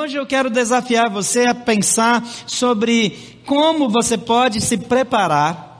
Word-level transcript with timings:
Hoje 0.00 0.16
eu 0.16 0.24
quero 0.24 0.48
desafiar 0.48 1.10
você 1.10 1.44
a 1.44 1.54
pensar 1.54 2.24
sobre 2.46 3.42
como 3.44 3.90
você 3.90 4.16
pode 4.16 4.58
se 4.58 4.78
preparar 4.78 5.71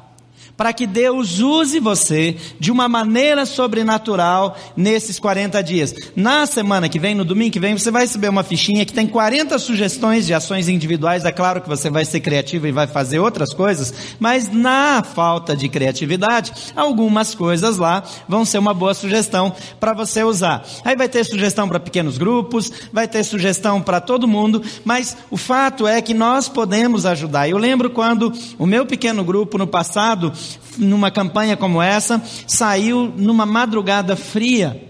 para 0.56 0.72
que 0.72 0.86
Deus 0.86 1.38
use 1.38 1.80
você 1.80 2.36
de 2.58 2.70
uma 2.70 2.88
maneira 2.88 3.44
sobrenatural 3.46 4.56
nesses 4.76 5.18
40 5.18 5.62
dias. 5.62 5.94
Na 6.14 6.46
semana 6.46 6.88
que 6.88 6.98
vem, 6.98 7.14
no 7.14 7.24
domingo 7.24 7.52
que 7.52 7.60
vem, 7.60 7.76
você 7.76 7.90
vai 7.90 8.02
receber 8.02 8.28
uma 8.28 8.42
fichinha 8.42 8.84
que 8.84 8.92
tem 8.92 9.06
40 9.06 9.58
sugestões 9.58 10.26
de 10.26 10.34
ações 10.34 10.68
individuais. 10.68 11.24
É 11.24 11.32
claro 11.32 11.60
que 11.60 11.68
você 11.68 11.90
vai 11.90 12.04
ser 12.04 12.20
criativo 12.20 12.66
e 12.66 12.72
vai 12.72 12.86
fazer 12.86 13.18
outras 13.18 13.52
coisas, 13.52 13.92
mas 14.18 14.52
na 14.52 15.02
falta 15.02 15.56
de 15.56 15.68
criatividade, 15.68 16.52
algumas 16.76 17.34
coisas 17.34 17.78
lá 17.78 18.02
vão 18.28 18.44
ser 18.44 18.58
uma 18.58 18.74
boa 18.74 18.94
sugestão 18.94 19.52
para 19.80 19.92
você 19.92 20.22
usar. 20.22 20.64
Aí 20.84 20.96
vai 20.96 21.08
ter 21.08 21.24
sugestão 21.24 21.68
para 21.68 21.80
pequenos 21.80 22.18
grupos, 22.18 22.70
vai 22.92 23.08
ter 23.08 23.24
sugestão 23.24 23.80
para 23.80 24.00
todo 24.00 24.28
mundo, 24.28 24.62
mas 24.84 25.16
o 25.30 25.36
fato 25.36 25.86
é 25.86 26.00
que 26.00 26.14
nós 26.14 26.48
podemos 26.48 27.06
ajudar. 27.06 27.48
Eu 27.48 27.58
lembro 27.58 27.90
quando 27.90 28.32
o 28.58 28.66
meu 28.66 28.86
pequeno 28.86 29.24
grupo 29.24 29.58
no 29.58 29.66
passado 29.66 30.32
numa 30.78 31.10
campanha 31.10 31.56
como 31.56 31.82
essa, 31.82 32.22
saiu 32.46 33.12
numa 33.16 33.46
madrugada 33.46 34.16
fria 34.16 34.88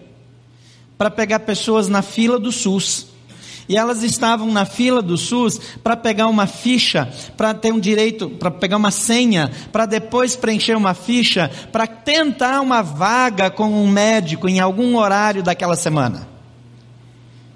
para 0.96 1.10
pegar 1.10 1.40
pessoas 1.40 1.88
na 1.88 2.02
fila 2.02 2.38
do 2.38 2.52
SUS. 2.52 3.08
E 3.68 3.76
elas 3.76 4.02
estavam 4.02 4.50
na 4.50 4.64
fila 4.64 5.00
do 5.00 5.16
SUS 5.16 5.58
para 5.82 5.96
pegar 5.96 6.26
uma 6.26 6.46
ficha, 6.46 7.10
para 7.36 7.54
ter 7.54 7.72
um 7.72 7.80
direito, 7.80 8.28
para 8.28 8.50
pegar 8.50 8.76
uma 8.76 8.90
senha, 8.90 9.50
para 9.70 9.86
depois 9.86 10.36
preencher 10.36 10.76
uma 10.76 10.94
ficha, 10.94 11.50
para 11.70 11.86
tentar 11.86 12.60
uma 12.60 12.82
vaga 12.82 13.50
com 13.50 13.70
um 13.70 13.88
médico 13.88 14.48
em 14.48 14.60
algum 14.60 14.96
horário 14.96 15.42
daquela 15.42 15.76
semana. 15.76 16.28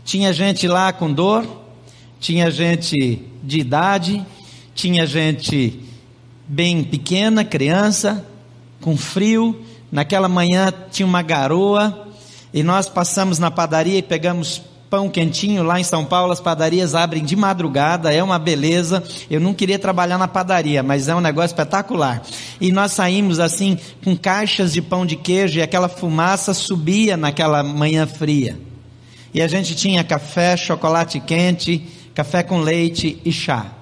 Tinha 0.04 0.32
gente 0.32 0.68
lá 0.68 0.92
com 0.92 1.12
dor, 1.12 1.44
tinha 2.20 2.50
gente 2.50 3.22
de 3.42 3.58
idade, 3.58 4.24
tinha 4.74 5.06
gente 5.06 5.85
bem 6.46 6.84
pequena, 6.84 7.44
criança, 7.44 8.24
com 8.80 8.96
frio. 8.96 9.64
Naquela 9.90 10.28
manhã 10.28 10.72
tinha 10.90 11.06
uma 11.06 11.22
garoa 11.22 12.08
e 12.52 12.62
nós 12.62 12.88
passamos 12.88 13.38
na 13.38 13.50
padaria 13.50 13.98
e 13.98 14.02
pegamos 14.02 14.62
pão 14.88 15.08
quentinho 15.08 15.62
lá 15.62 15.80
em 15.80 15.84
São 15.84 16.04
Paulo. 16.04 16.32
As 16.32 16.40
padarias 16.40 16.94
abrem 16.94 17.24
de 17.24 17.36
madrugada, 17.36 18.12
é 18.12 18.22
uma 18.22 18.38
beleza. 18.38 19.02
Eu 19.30 19.40
não 19.40 19.54
queria 19.54 19.78
trabalhar 19.78 20.18
na 20.18 20.28
padaria, 20.28 20.82
mas 20.82 21.08
é 21.08 21.14
um 21.14 21.20
negócio 21.20 21.54
espetacular. 21.54 22.22
E 22.60 22.72
nós 22.72 22.92
saímos 22.92 23.40
assim 23.40 23.78
com 24.02 24.16
caixas 24.16 24.72
de 24.72 24.80
pão 24.80 25.04
de 25.04 25.16
queijo 25.16 25.58
e 25.58 25.62
aquela 25.62 25.88
fumaça 25.88 26.54
subia 26.54 27.16
naquela 27.16 27.62
manhã 27.62 28.06
fria. 28.06 28.58
E 29.34 29.42
a 29.42 29.48
gente 29.48 29.74
tinha 29.74 30.02
café, 30.02 30.56
chocolate 30.56 31.20
quente, 31.20 31.86
café 32.14 32.42
com 32.42 32.60
leite 32.60 33.20
e 33.24 33.30
chá. 33.30 33.75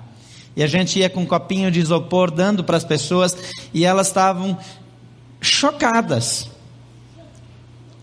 E 0.57 0.63
a 0.63 0.67
gente 0.67 0.99
ia 0.99 1.11
com 1.11 1.23
um 1.23 1.27
copinho 1.27 1.71
de 1.71 1.81
isopor 1.81 2.31
dando 2.31 2.63
para 2.63 2.77
as 2.77 2.85
pessoas 2.85 3.37
e 3.73 3.85
elas 3.85 4.07
estavam 4.09 4.57
chocadas. 5.41 6.49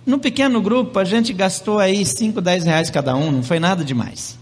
No 0.06 0.20
pequeno 0.20 0.62
grupo, 0.62 0.98
a 1.00 1.06
gente 1.06 1.32
gastou 1.32 1.80
aí 1.80 2.06
5, 2.06 2.42
10 2.42 2.66
reais 2.66 2.90
cada 2.90 3.16
um, 3.16 3.32
não 3.32 3.44
foi 3.44 3.60
nada 3.60 3.84
demais. 3.84 4.38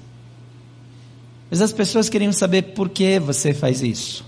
Mas 1.50 1.62
as 1.62 1.74
pessoas 1.74 2.10
queriam 2.10 2.32
saber 2.32 2.74
por 2.74 2.90
que 2.90 3.20
você 3.20 3.54
faz 3.54 3.82
isso. 3.82 4.26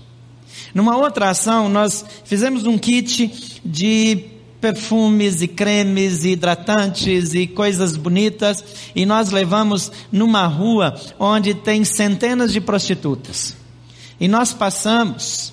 Numa 0.74 0.96
outra 0.96 1.30
ação, 1.30 1.68
nós 1.68 2.04
fizemos 2.24 2.66
um 2.66 2.78
kit 2.78 3.60
de 3.64 4.24
perfumes 4.60 5.42
e 5.42 5.48
cremes 5.48 6.24
e 6.24 6.30
hidratantes 6.30 7.34
e 7.34 7.48
coisas 7.48 7.96
bonitas 7.96 8.64
e 8.94 9.04
nós 9.04 9.30
levamos 9.32 9.90
numa 10.10 10.46
rua 10.46 10.94
onde 11.18 11.52
tem 11.52 11.84
centenas 11.84 12.52
de 12.52 12.60
prostitutas. 12.60 13.61
E 14.22 14.28
nós 14.28 14.52
passamos 14.52 15.52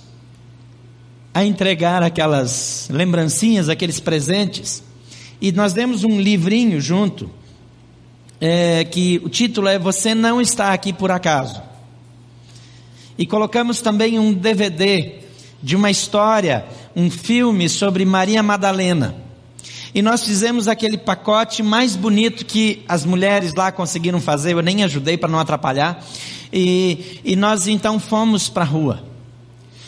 a 1.33 1.43
entregar 1.43 2.03
aquelas 2.03 2.87
lembrancinhas, 2.91 3.67
aqueles 3.67 3.99
presentes. 3.99 4.83
E 5.41 5.51
nós 5.51 5.73
demos 5.73 6.03
um 6.03 6.21
livrinho 6.21 6.79
junto, 6.79 7.31
é, 8.39 8.83
que 8.83 9.19
o 9.23 9.27
título 9.27 9.67
é 9.67 9.79
Você 9.79 10.13
Não 10.13 10.39
Está 10.39 10.71
Aqui 10.71 10.93
Por 10.93 11.09
Acaso. 11.09 11.59
E 13.17 13.25
colocamos 13.25 13.81
também 13.81 14.19
um 14.19 14.31
DVD 14.31 15.15
de 15.63 15.75
uma 15.75 15.89
história, 15.89 16.63
um 16.95 17.09
filme 17.09 17.67
sobre 17.67 18.05
Maria 18.05 18.43
Madalena. 18.43 19.15
E 19.95 20.03
nós 20.03 20.23
fizemos 20.23 20.67
aquele 20.67 20.95
pacote 20.99 21.63
mais 21.63 21.95
bonito 21.95 22.45
que 22.45 22.83
as 22.87 23.03
mulheres 23.03 23.55
lá 23.55 23.71
conseguiram 23.71 24.21
fazer, 24.21 24.53
eu 24.53 24.61
nem 24.61 24.83
ajudei 24.83 25.17
para 25.17 25.27
não 25.27 25.39
atrapalhar. 25.39 26.05
E, 26.51 27.21
e 27.23 27.35
nós 27.35 27.67
então 27.67 27.99
fomos 27.99 28.49
para 28.49 28.63
a 28.63 28.67
rua. 28.67 29.03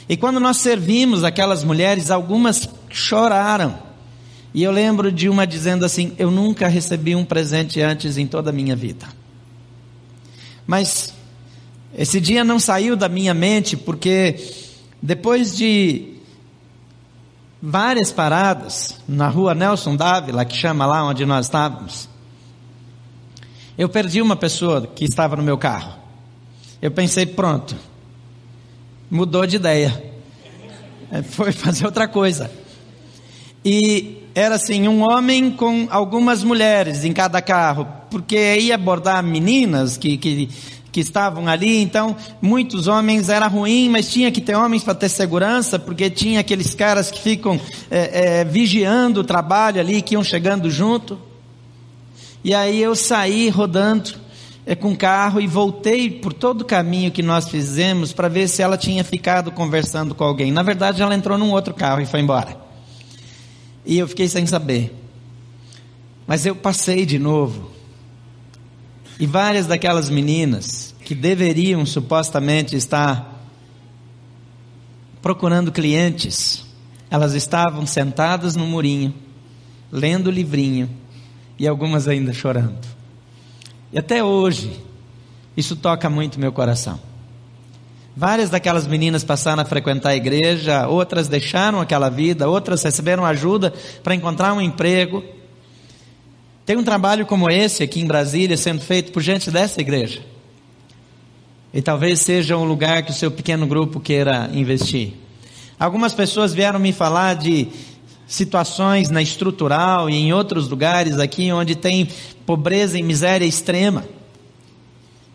E 0.07 0.17
quando 0.17 0.39
nós 0.39 0.57
servimos 0.57 1.23
aquelas 1.23 1.63
mulheres, 1.63 2.11
algumas 2.11 2.69
choraram. 2.89 3.79
E 4.53 4.61
eu 4.61 4.71
lembro 4.71 5.11
de 5.11 5.29
uma 5.29 5.47
dizendo 5.47 5.85
assim: 5.85 6.13
Eu 6.17 6.29
nunca 6.29 6.67
recebi 6.67 7.15
um 7.15 7.23
presente 7.23 7.81
antes 7.81 8.17
em 8.17 8.27
toda 8.27 8.49
a 8.49 8.53
minha 8.53 8.75
vida. 8.75 9.07
Mas 10.67 11.13
esse 11.97 12.19
dia 12.19 12.43
não 12.43 12.59
saiu 12.59 12.95
da 12.95 13.09
minha 13.09 13.33
mente, 13.33 13.75
porque 13.75 14.35
depois 15.01 15.55
de 15.55 16.17
várias 17.61 18.11
paradas 18.11 18.97
na 19.07 19.27
rua 19.27 19.53
Nelson 19.53 19.95
Dávila, 19.95 20.45
que 20.45 20.55
chama 20.55 20.85
lá 20.85 21.03
onde 21.05 21.25
nós 21.25 21.45
estávamos, 21.45 22.09
eu 23.77 23.87
perdi 23.87 24.21
uma 24.21 24.35
pessoa 24.35 24.87
que 24.87 25.05
estava 25.05 25.35
no 25.35 25.43
meu 25.43 25.57
carro. 25.57 26.00
Eu 26.81 26.89
pensei, 26.89 27.27
pronto, 27.27 27.75
mudou 29.09 29.45
de 29.45 29.57
ideia. 29.57 30.03
É, 31.11 31.21
foi 31.21 31.51
fazer 31.53 31.85
outra 31.85 32.07
coisa. 32.07 32.49
E 33.63 34.23
era 34.33 34.55
assim, 34.55 34.87
um 34.87 35.01
homem 35.01 35.51
com 35.51 35.87
algumas 35.91 36.43
mulheres 36.43 37.05
em 37.05 37.13
cada 37.13 37.39
carro, 37.41 37.87
porque 38.09 38.57
ia 38.57 38.73
abordar 38.73 39.21
meninas 39.21 39.95
que, 39.97 40.17
que, 40.17 40.49
que 40.91 40.99
estavam 41.01 41.47
ali, 41.47 41.83
então 41.83 42.15
muitos 42.41 42.87
homens 42.87 43.29
era 43.29 43.45
ruim, 43.45 43.87
mas 43.87 44.11
tinha 44.11 44.31
que 44.31 44.41
ter 44.41 44.55
homens 44.55 44.83
para 44.83 44.95
ter 44.95 45.09
segurança, 45.09 45.77
porque 45.77 46.09
tinha 46.09 46.39
aqueles 46.39 46.73
caras 46.73 47.11
que 47.11 47.21
ficam 47.21 47.61
é, 47.91 48.39
é, 48.39 48.43
vigiando 48.43 49.19
o 49.19 49.23
trabalho 49.23 49.79
ali, 49.79 50.01
que 50.01 50.15
iam 50.15 50.23
chegando 50.23 50.71
junto. 50.71 51.19
E 52.43 52.55
aí 52.55 52.81
eu 52.81 52.95
saí 52.95 53.49
rodando 53.49 54.20
é, 54.65 54.75
com 54.75 54.95
carro 54.95 55.41
e 55.41 55.47
voltei 55.47 56.09
por 56.09 56.33
todo 56.33 56.61
o 56.61 56.65
caminho 56.65 57.11
que 57.11 57.23
nós 57.23 57.49
fizemos 57.49 58.13
para 58.13 58.27
ver 58.27 58.47
se 58.47 58.61
ela 58.61 58.77
tinha 58.77 59.03
ficado 59.03 59.51
conversando 59.51 60.13
com 60.13 60.23
alguém. 60.23 60.51
Na 60.51 60.63
verdade, 60.63 61.01
ela 61.01 61.15
entrou 61.15 61.37
num 61.37 61.51
outro 61.51 61.73
carro 61.73 62.01
e 62.01 62.05
foi 62.05 62.19
embora. 62.19 62.57
E 63.85 63.97
eu 63.97 64.07
fiquei 64.07 64.27
sem 64.27 64.45
saber. 64.45 64.95
Mas 66.27 66.45
eu 66.45 66.55
passei 66.55 67.05
de 67.05 67.17
novo. 67.17 67.71
E 69.19 69.25
várias 69.25 69.67
daquelas 69.67 70.09
meninas 70.09 70.95
que 71.03 71.13
deveriam 71.15 71.85
supostamente 71.85 72.75
estar 72.75 73.31
procurando 75.21 75.71
clientes, 75.71 76.65
elas 77.09 77.33
estavam 77.33 77.85
sentadas 77.85 78.55
no 78.55 78.65
murinho, 78.65 79.13
lendo 79.91 80.27
o 80.27 80.31
livrinho 80.31 80.89
e 81.59 81.67
algumas 81.67 82.07
ainda 82.07 82.33
chorando. 82.33 83.00
E 83.93 83.99
até 83.99 84.23
hoje, 84.23 84.79
isso 85.55 85.75
toca 85.75 86.09
muito 86.09 86.39
meu 86.39 86.51
coração. 86.51 86.99
Várias 88.15 88.49
daquelas 88.49 88.87
meninas 88.87 89.23
passaram 89.23 89.61
a 89.61 89.65
frequentar 89.65 90.09
a 90.09 90.15
igreja, 90.15 90.87
outras 90.87 91.27
deixaram 91.27 91.79
aquela 91.79 92.09
vida, 92.09 92.49
outras 92.49 92.83
receberam 92.83 93.25
ajuda 93.25 93.73
para 94.03 94.15
encontrar 94.15 94.53
um 94.53 94.61
emprego. 94.61 95.23
Tem 96.65 96.77
um 96.77 96.83
trabalho 96.83 97.25
como 97.25 97.49
esse 97.49 97.83
aqui 97.83 98.01
em 98.01 98.05
Brasília 98.05 98.57
sendo 98.57 98.81
feito 98.81 99.11
por 99.11 99.21
gente 99.21 99.49
dessa 99.49 99.79
igreja. 99.79 100.21
E 101.73 101.81
talvez 101.81 102.19
seja 102.19 102.57
um 102.57 102.65
lugar 102.65 103.03
que 103.03 103.11
o 103.11 103.13
seu 103.15 103.31
pequeno 103.31 103.65
grupo 103.65 103.99
queira 103.99 104.49
investir. 104.53 105.13
Algumas 105.79 106.13
pessoas 106.13 106.53
vieram 106.53 106.79
me 106.79 106.91
falar 106.91 107.35
de 107.35 107.69
situações 108.31 109.09
na 109.09 109.21
estrutural 109.21 110.09
e 110.09 110.15
em 110.15 110.31
outros 110.31 110.69
lugares 110.69 111.19
aqui 111.19 111.51
onde 111.51 111.75
tem 111.75 112.07
pobreza 112.45 112.97
e 112.97 113.03
miséria 113.03 113.45
extrema. 113.45 114.05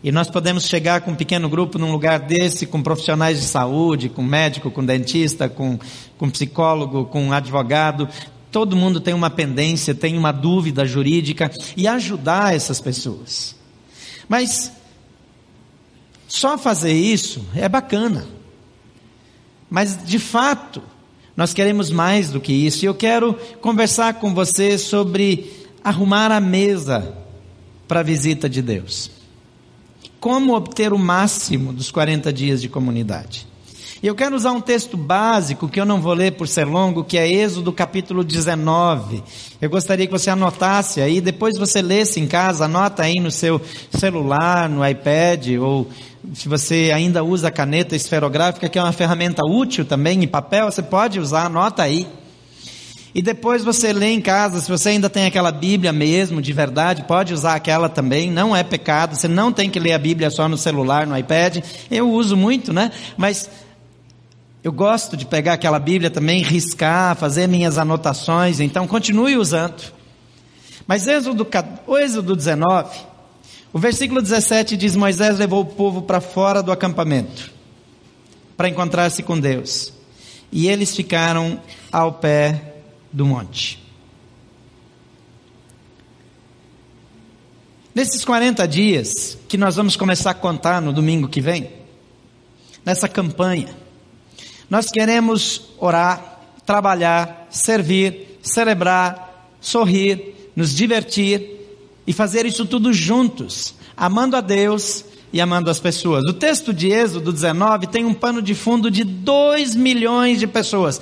E 0.03 0.11
nós 0.11 0.31
podemos 0.31 0.67
chegar 0.67 1.01
com 1.01 1.11
um 1.11 1.15
pequeno 1.15 1.47
grupo 1.47 1.77
num 1.77 1.91
lugar 1.91 2.19
desse, 2.19 2.65
com 2.65 2.81
profissionais 2.81 3.39
de 3.39 3.45
saúde, 3.45 4.09
com 4.09 4.23
médico, 4.23 4.71
com 4.71 4.83
dentista, 4.83 5.47
com, 5.47 5.77
com 6.17 6.29
psicólogo, 6.31 7.05
com 7.05 7.31
advogado. 7.31 8.09
Todo 8.51 8.75
mundo 8.75 8.99
tem 8.99 9.13
uma 9.13 9.29
pendência, 9.29 9.93
tem 9.93 10.17
uma 10.17 10.31
dúvida 10.31 10.83
jurídica 10.83 11.51
e 11.75 11.87
ajudar 11.87 12.55
essas 12.55 12.81
pessoas. 12.81 13.55
Mas 14.27 14.71
só 16.27 16.57
fazer 16.57 16.93
isso 16.93 17.45
é 17.55 17.69
bacana. 17.69 18.27
Mas 19.69 20.03
de 20.03 20.17
fato, 20.17 20.81
nós 21.37 21.53
queremos 21.53 21.91
mais 21.91 22.31
do 22.31 22.41
que 22.41 22.51
isso. 22.51 22.83
E 22.83 22.87
eu 22.87 22.95
quero 22.95 23.35
conversar 23.61 24.15
com 24.15 24.33
você 24.33 24.77
sobre 24.77 25.53
arrumar 25.83 26.31
a 26.31 26.41
mesa 26.41 27.15
para 27.87 27.99
a 27.99 28.03
visita 28.03 28.49
de 28.49 28.61
Deus. 28.61 29.11
como 30.19 30.55
obter 30.55 30.91
o 30.93 30.97
máximo 30.97 31.71
dos 31.71 31.91
40 31.91 32.33
dias 32.33 32.59
de 32.59 32.67
comunidade. 32.67 33.47
E 34.01 34.05
eu 34.05 34.13
quero 34.13 34.35
usar 34.35 34.51
um 34.51 34.61
texto 34.61 34.95
básico 34.95 35.67
que 35.67 35.81
eu 35.81 35.85
não 35.85 35.99
vou 35.99 36.13
ler 36.13 36.33
por 36.33 36.47
ser 36.47 36.65
longo, 36.65 37.03
que 37.03 37.17
é 37.17 37.27
Êxodo 37.27 37.73
capítulo 37.73 38.23
19. 38.23 39.23
Eu 39.59 39.69
gostaria 39.71 40.05
que 40.05 40.11
você 40.11 40.29
anotasse 40.29 41.01
aí, 41.01 41.19
depois 41.19 41.57
você 41.57 41.81
lesse 41.81 42.19
em 42.19 42.27
casa, 42.27 42.65
anota 42.65 43.01
aí 43.01 43.15
no 43.15 43.31
seu 43.31 43.59
celular, 43.89 44.69
no 44.69 44.87
iPad, 44.87 45.47
ou 45.59 45.87
se 46.31 46.47
você 46.47 46.91
ainda 46.93 47.23
usa 47.23 47.49
caneta 47.49 47.95
esferográfica, 47.95 48.69
que 48.69 48.77
é 48.77 48.83
uma 48.83 48.91
ferramenta 48.91 49.41
útil 49.43 49.83
também 49.83 50.23
em 50.23 50.27
papel, 50.27 50.69
você 50.69 50.83
pode 50.83 51.19
usar, 51.19 51.45
anota 51.45 51.81
aí. 51.81 52.07
E 53.15 53.21
depois 53.21 53.63
você 53.63 53.91
lê 53.91 54.11
em 54.11 54.21
casa, 54.21 54.59
se 54.59 54.69
você 54.69 54.89
ainda 54.89 55.09
tem 55.09 55.25
aquela 55.25 55.51
Bíblia 55.51 55.91
mesmo, 55.91 56.39
de 56.39 56.53
verdade, 56.53 57.03
pode 57.07 57.33
usar 57.33 57.55
aquela 57.55 57.89
também, 57.89 58.29
não 58.29 58.55
é 58.55 58.63
pecado, 58.63 59.15
você 59.15 59.27
não 59.27 59.51
tem 59.51 59.71
que 59.71 59.79
ler 59.79 59.93
a 59.93 59.97
Bíblia 59.97 60.29
só 60.29 60.47
no 60.47 60.55
celular, 60.55 61.07
no 61.07 61.17
iPad. 61.17 61.63
Eu 61.89 62.11
uso 62.11 62.37
muito, 62.37 62.71
né? 62.71 62.91
Mas 63.17 63.49
eu 64.63 64.71
gosto 64.71 65.15
de 65.15 65.25
pegar 65.25 65.53
aquela 65.53 65.79
Bíblia 65.79 66.09
também, 66.09 66.41
riscar, 66.41 67.15
fazer 67.15 67.47
minhas 67.47 67.77
anotações, 67.77 68.59
então 68.59 68.87
continue 68.87 69.37
usando. 69.37 69.93
Mas 70.85 71.07
Êxodo, 71.07 71.47
Êxodo 71.99 72.35
19, 72.35 72.97
o 73.71 73.79
versículo 73.79 74.21
17 74.21 74.75
diz: 74.75 74.95
Moisés 74.95 75.37
levou 75.37 75.61
o 75.61 75.65
povo 75.65 76.01
para 76.01 76.21
fora 76.21 76.63
do 76.63 76.71
acampamento, 76.71 77.51
para 78.55 78.69
encontrar-se 78.69 79.21
com 79.21 79.39
Deus. 79.39 79.93
E 80.51 80.67
eles 80.67 80.95
ficaram 80.95 81.61
ao 81.91 82.13
pé 82.13 82.75
do 83.11 83.25
monte. 83.25 83.85
Nesses 87.93 88.23
40 88.23 88.67
dias, 88.67 89.37
que 89.47 89.57
nós 89.57 89.75
vamos 89.75 89.95
começar 89.95 90.31
a 90.31 90.35
contar 90.35 90.81
no 90.81 90.93
domingo 90.93 91.27
que 91.27 91.41
vem, 91.41 91.71
nessa 92.85 93.09
campanha, 93.09 93.69
nós 94.69 94.91
queremos 94.91 95.69
orar, 95.77 96.39
trabalhar, 96.65 97.47
servir, 97.49 98.39
celebrar, 98.41 99.55
sorrir, 99.61 100.35
nos 100.55 100.75
divertir 100.75 101.57
e 102.05 102.11
fazer 102.11 102.45
isso 102.45 102.65
tudo 102.65 102.91
juntos, 102.91 103.75
amando 103.95 104.35
a 104.35 104.41
Deus 104.41 105.05
e 105.31 105.39
amando 105.39 105.69
as 105.69 105.79
pessoas. 105.79 106.23
O 106.25 106.33
texto 106.33 106.73
de 106.73 106.89
Êxodo 106.91 107.31
19 107.31 107.87
tem 107.87 108.03
um 108.05 108.13
pano 108.13 108.41
de 108.41 108.53
fundo 108.53 108.91
de 108.91 109.03
2 109.03 109.75
milhões 109.75 110.39
de 110.39 110.47
pessoas. 110.47 110.99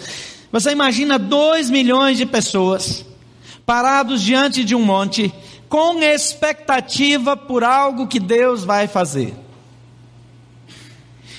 Você 0.51 0.71
imagina 0.71 1.17
2 1.17 1.69
milhões 1.69 2.17
de 2.17 2.25
pessoas 2.25 3.05
parados 3.65 4.21
diante 4.21 4.63
de 4.63 4.75
um 4.75 4.83
monte 4.83 5.33
com 5.67 6.03
expectativa 6.03 7.35
por 7.35 7.63
algo 7.63 8.07
que 8.07 8.19
Deus 8.19 8.63
vai 8.63 8.87
fazer. 8.87 9.33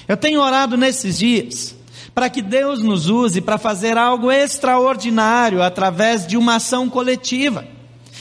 Eu 0.09 0.17
tenho 0.17 0.41
orado 0.41 0.77
nesses 0.77 1.19
dias 1.19 1.76
para 2.17 2.31
que 2.31 2.41
Deus 2.41 2.83
nos 2.83 3.11
use 3.11 3.43
para 3.43 3.59
fazer 3.59 3.99
algo 3.99 4.33
extraordinário 4.33 5.63
através 5.63 6.27
de 6.27 6.35
uma 6.39 6.55
ação 6.55 6.89
coletiva. 6.89 7.69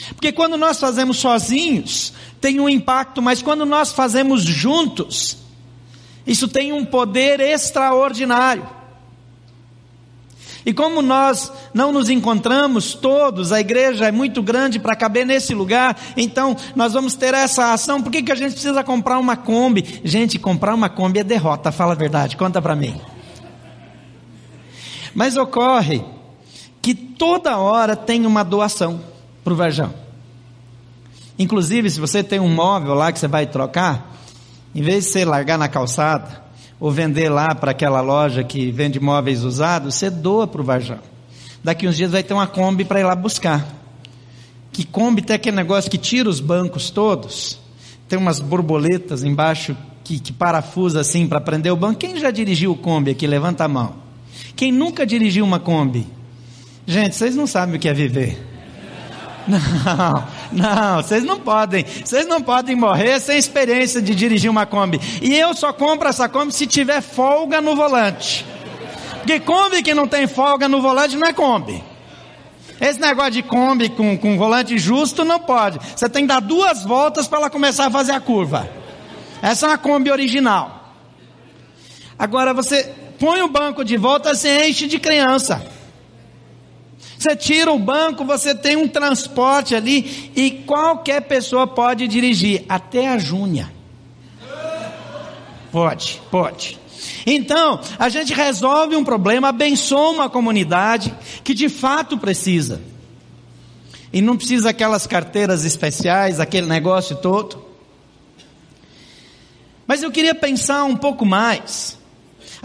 Porque 0.10 0.34
quando 0.34 0.58
nós 0.58 0.82
fazemos 0.82 1.16
sozinhos, 1.16 2.12
tem 2.42 2.60
um 2.60 2.68
impacto, 2.68 3.22
mas 3.22 3.42
quando 3.42 3.66
nós 3.66 3.94
fazemos 3.94 4.44
juntos, 4.44 5.38
isso 6.28 6.46
tem 6.46 6.74
um 6.74 6.84
poder 6.84 7.40
extraordinário. 7.40 8.68
E 10.66 10.74
como 10.74 11.02
nós 11.02 11.50
não 11.74 11.94
nos 11.94 12.10
encontramos 12.10 12.96
todos, 12.96 13.54
a 13.54 13.62
igreja 13.62 14.08
é 14.08 14.12
muito 14.12 14.44
grande 14.44 14.78
para 14.78 14.94
caber 14.94 15.26
nesse 15.26 15.54
lugar, 15.54 15.98
então 16.18 16.58
nós 16.76 16.92
vamos 16.92 17.14
ter 17.14 17.34
essa 17.34 17.72
ação. 17.72 18.02
Por 18.02 18.12
que, 18.12 18.24
que 18.24 18.32
a 18.34 18.36
gente 18.36 18.52
precisa 18.52 18.84
comprar 18.84 19.20
uma 19.20 19.38
Kombi? 19.38 20.02
Gente, 20.04 20.38
comprar 20.38 20.76
uma 20.76 20.90
Kombi 20.90 21.20
é 21.20 21.24
derrota, 21.24 21.72
fala 21.72 21.94
a 21.94 21.96
verdade, 21.96 22.36
conta 22.36 22.62
para 22.62 22.76
mim. 22.76 23.15
Mas 25.16 25.38
ocorre 25.38 26.04
que 26.82 26.94
toda 26.94 27.58
hora 27.58 27.96
tem 27.96 28.26
uma 28.26 28.44
doação 28.44 29.02
para 29.44 29.54
o 29.54 29.56
Varjão. 29.56 29.92
Inclusive, 31.40 31.90
se 31.90 32.00
você 32.00 32.22
tem 32.22 32.40
um 32.40 32.54
móvel 32.54 32.94
lá 32.94 33.12
que 33.12 33.18
você 33.18 33.28
vai 33.28 33.48
trocar, 33.48 34.16
em 34.76 34.82
vez 34.82 35.06
de 35.06 35.12
você 35.12 35.26
largar 35.26 35.58
na 35.58 35.68
calçada, 35.68 36.44
ou 36.80 36.92
vender 36.92 37.30
lá 37.30 37.56
para 37.56 37.72
aquela 37.72 38.02
loja 38.02 38.44
que 38.44 38.70
vende 38.72 39.00
móveis 39.00 39.44
usados, 39.44 39.96
você 39.96 40.10
doa 40.10 40.46
para 40.46 40.62
o 40.62 40.64
Varjão. 40.64 41.00
Daqui 41.64 41.88
uns 41.88 41.96
dias 41.96 42.12
vai 42.12 42.22
ter 42.22 42.34
uma 42.34 42.46
Kombi 42.46 42.84
para 42.84 43.00
ir 43.00 43.04
lá 43.04 43.16
buscar. 43.16 43.66
Que 44.72 44.86
Kombi 44.86 45.22
tem 45.22 45.38
aquele 45.38 45.56
negócio 45.56 45.90
que 45.90 45.98
tira 45.98 46.30
os 46.30 46.42
bancos 46.42 46.90
todos, 46.90 47.58
tem 48.10 48.20
umas 48.20 48.40
borboletas 48.40 49.24
embaixo 49.24 49.76
que, 50.04 50.20
que 50.20 50.34
parafusa 50.34 51.00
assim 51.00 51.26
para 51.26 51.40
prender 51.42 51.72
o 51.72 51.78
banco. 51.78 52.00
Quem 52.00 52.20
já 52.20 52.30
dirigiu 52.30 52.72
o 52.74 52.78
Kombi 52.78 53.12
aqui? 53.12 53.26
Levanta 53.26 53.64
a 53.64 53.68
mão. 53.68 54.05
Quem 54.56 54.72
nunca 54.72 55.06
dirigiu 55.06 55.44
uma 55.44 55.60
Kombi? 55.60 56.08
Gente, 56.88 57.16
vocês 57.16 57.36
não 57.36 57.48
sabem 57.48 57.76
o 57.76 57.80
que 57.80 57.90
é 57.90 57.94
viver. 57.94 58.38
Não, 59.48 60.28
não, 60.52 61.04
vocês 61.04 61.24
não 61.24 61.40
podem. 61.40 61.86
Vocês 61.86 62.28
não 62.28 62.42
podem 62.42 62.76
morrer 62.76 63.20
sem 63.20 63.38
experiência 63.38 64.02
de 64.02 64.16
dirigir 64.16 64.50
uma 64.50 64.66
Kombi. 64.66 65.00
E 65.22 65.36
eu 65.36 65.54
só 65.54 65.72
compro 65.72 66.08
essa 66.10 66.28
Kombi 66.28 66.52
se 66.52 66.66
tiver 66.66 67.00
folga 67.00 67.62
no 67.62 67.76
volante. 67.76 68.44
Porque 69.18 69.40
Kombi 69.40 69.84
que 69.84 69.94
não 69.94 70.08
tem 70.08 70.26
folga 70.26 70.68
no 70.68 70.82
volante 70.82 71.16
não 71.16 71.28
é 71.28 71.34
Kombi. 71.34 71.84
Esse 72.82 73.00
negócio 73.00 73.32
de 73.32 73.44
Kombi 73.44 73.90
com, 73.90 74.18
com 74.18 74.38
volante 74.38 74.78
justo 74.80 75.24
não 75.24 75.40
pode. 75.40 75.80
Você 75.96 76.10
tem 76.10 76.24
que 76.24 76.28
dar 76.28 76.42
duas 76.42 76.84
voltas 76.84 77.28
para 77.28 77.40
ela 77.40 77.50
começar 77.50 77.86
a 77.86 77.92
fazer 77.92 78.14
a 78.14 78.20
curva. 78.20 78.68
Essa 79.42 79.68
é 79.68 79.70
uma 79.70 79.78
Kombi 79.78 80.10
original. 80.10 80.94
Agora 82.18 82.54
você 82.54 82.92
põe 83.20 83.42
o 83.42 83.48
banco 83.48 83.84
de 83.84 83.98
volta, 83.98 84.34
você 84.34 84.68
enche 84.68 84.88
de 84.88 85.00
criança. 85.00 85.66
Você 87.18 87.36
tira 87.36 87.72
o 87.72 87.80
banco, 87.80 88.24
você 88.24 88.54
tem 88.54 88.76
um 88.76 88.88
transporte 88.88 89.74
ali 89.74 90.32
e 90.36 90.52
qualquer 90.52 91.22
pessoa 91.22 91.66
pode 91.66 92.08
dirigir, 92.08 92.64
até 92.70 93.08
a 93.08 93.18
Júnia. 93.18 93.74
Pode, 95.72 96.22
pode. 96.30 96.80
Então, 97.26 97.80
a 97.98 98.10
gente 98.10 98.34
resolve 98.34 98.96
um 98.96 99.04
problema, 99.04 99.50
abençoa 99.50 100.10
uma 100.12 100.30
comunidade 100.30 101.14
que 101.44 101.54
de 101.54 101.68
fato 101.68 102.18
precisa. 102.18 102.82
E 104.14 104.22
não 104.22 104.38
precisa 104.38 104.70
aquelas 104.70 105.08
carteiras 105.08 105.66
especiais, 105.66 106.40
aquele 106.40 106.68
negócio 106.68 107.16
todo. 107.16 107.66
Mas 109.88 110.04
eu 110.04 110.12
queria 110.12 110.34
pensar 110.34 110.84
um 110.84 110.96
pouco 110.96 111.26
mais 111.26 111.98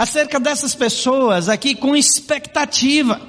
acerca 0.01 0.41
dessas 0.41 0.75
pessoas 0.75 1.47
aqui 1.47 1.75
com 1.75 1.95
expectativa. 1.95 3.21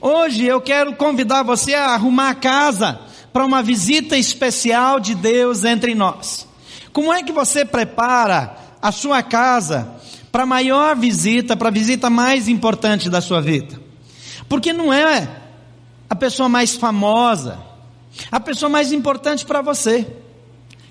Hoje 0.00 0.44
eu 0.44 0.60
quero 0.60 0.94
convidar 0.94 1.42
você 1.42 1.74
a 1.74 1.86
arrumar 1.86 2.30
a 2.30 2.34
casa 2.36 3.00
para 3.32 3.44
uma 3.44 3.64
visita 3.64 4.16
especial 4.16 5.00
de 5.00 5.12
Deus 5.16 5.64
entre 5.64 5.92
nós. 5.92 6.46
Como 6.92 7.12
é 7.12 7.20
que 7.20 7.32
você 7.32 7.64
prepara 7.64 8.56
a 8.80 8.92
sua 8.92 9.24
casa 9.24 9.92
para 10.30 10.44
a 10.44 10.46
maior 10.46 10.94
visita, 10.94 11.56
para 11.56 11.66
a 11.66 11.72
visita 11.72 12.08
mais 12.08 12.46
importante 12.46 13.10
da 13.10 13.20
sua 13.20 13.42
vida? 13.42 13.80
Porque 14.48 14.72
não 14.72 14.92
é 14.92 15.28
a 16.08 16.14
pessoa 16.14 16.48
mais 16.48 16.76
famosa, 16.76 17.58
a 18.30 18.38
pessoa 18.38 18.68
mais 18.68 18.92
importante 18.92 19.44
para 19.44 19.62
você. 19.62 20.06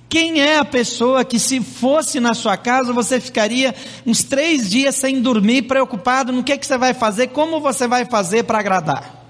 Quem 0.07 0.39
é 0.39 0.57
a 0.57 0.65
pessoa 0.65 1.25
que, 1.25 1.39
se 1.39 1.61
fosse 1.61 2.19
na 2.19 2.33
sua 2.33 2.55
casa, 2.55 2.93
você 2.93 3.19
ficaria 3.19 3.73
uns 4.05 4.23
três 4.23 4.69
dias 4.69 4.95
sem 4.95 5.21
dormir, 5.21 5.63
preocupado 5.63 6.31
no 6.31 6.43
que, 6.43 6.57
que 6.57 6.65
você 6.65 6.77
vai 6.77 6.93
fazer, 6.93 7.27
como 7.27 7.59
você 7.59 7.87
vai 7.87 8.05
fazer 8.05 8.43
para 8.43 8.59
agradar? 8.59 9.23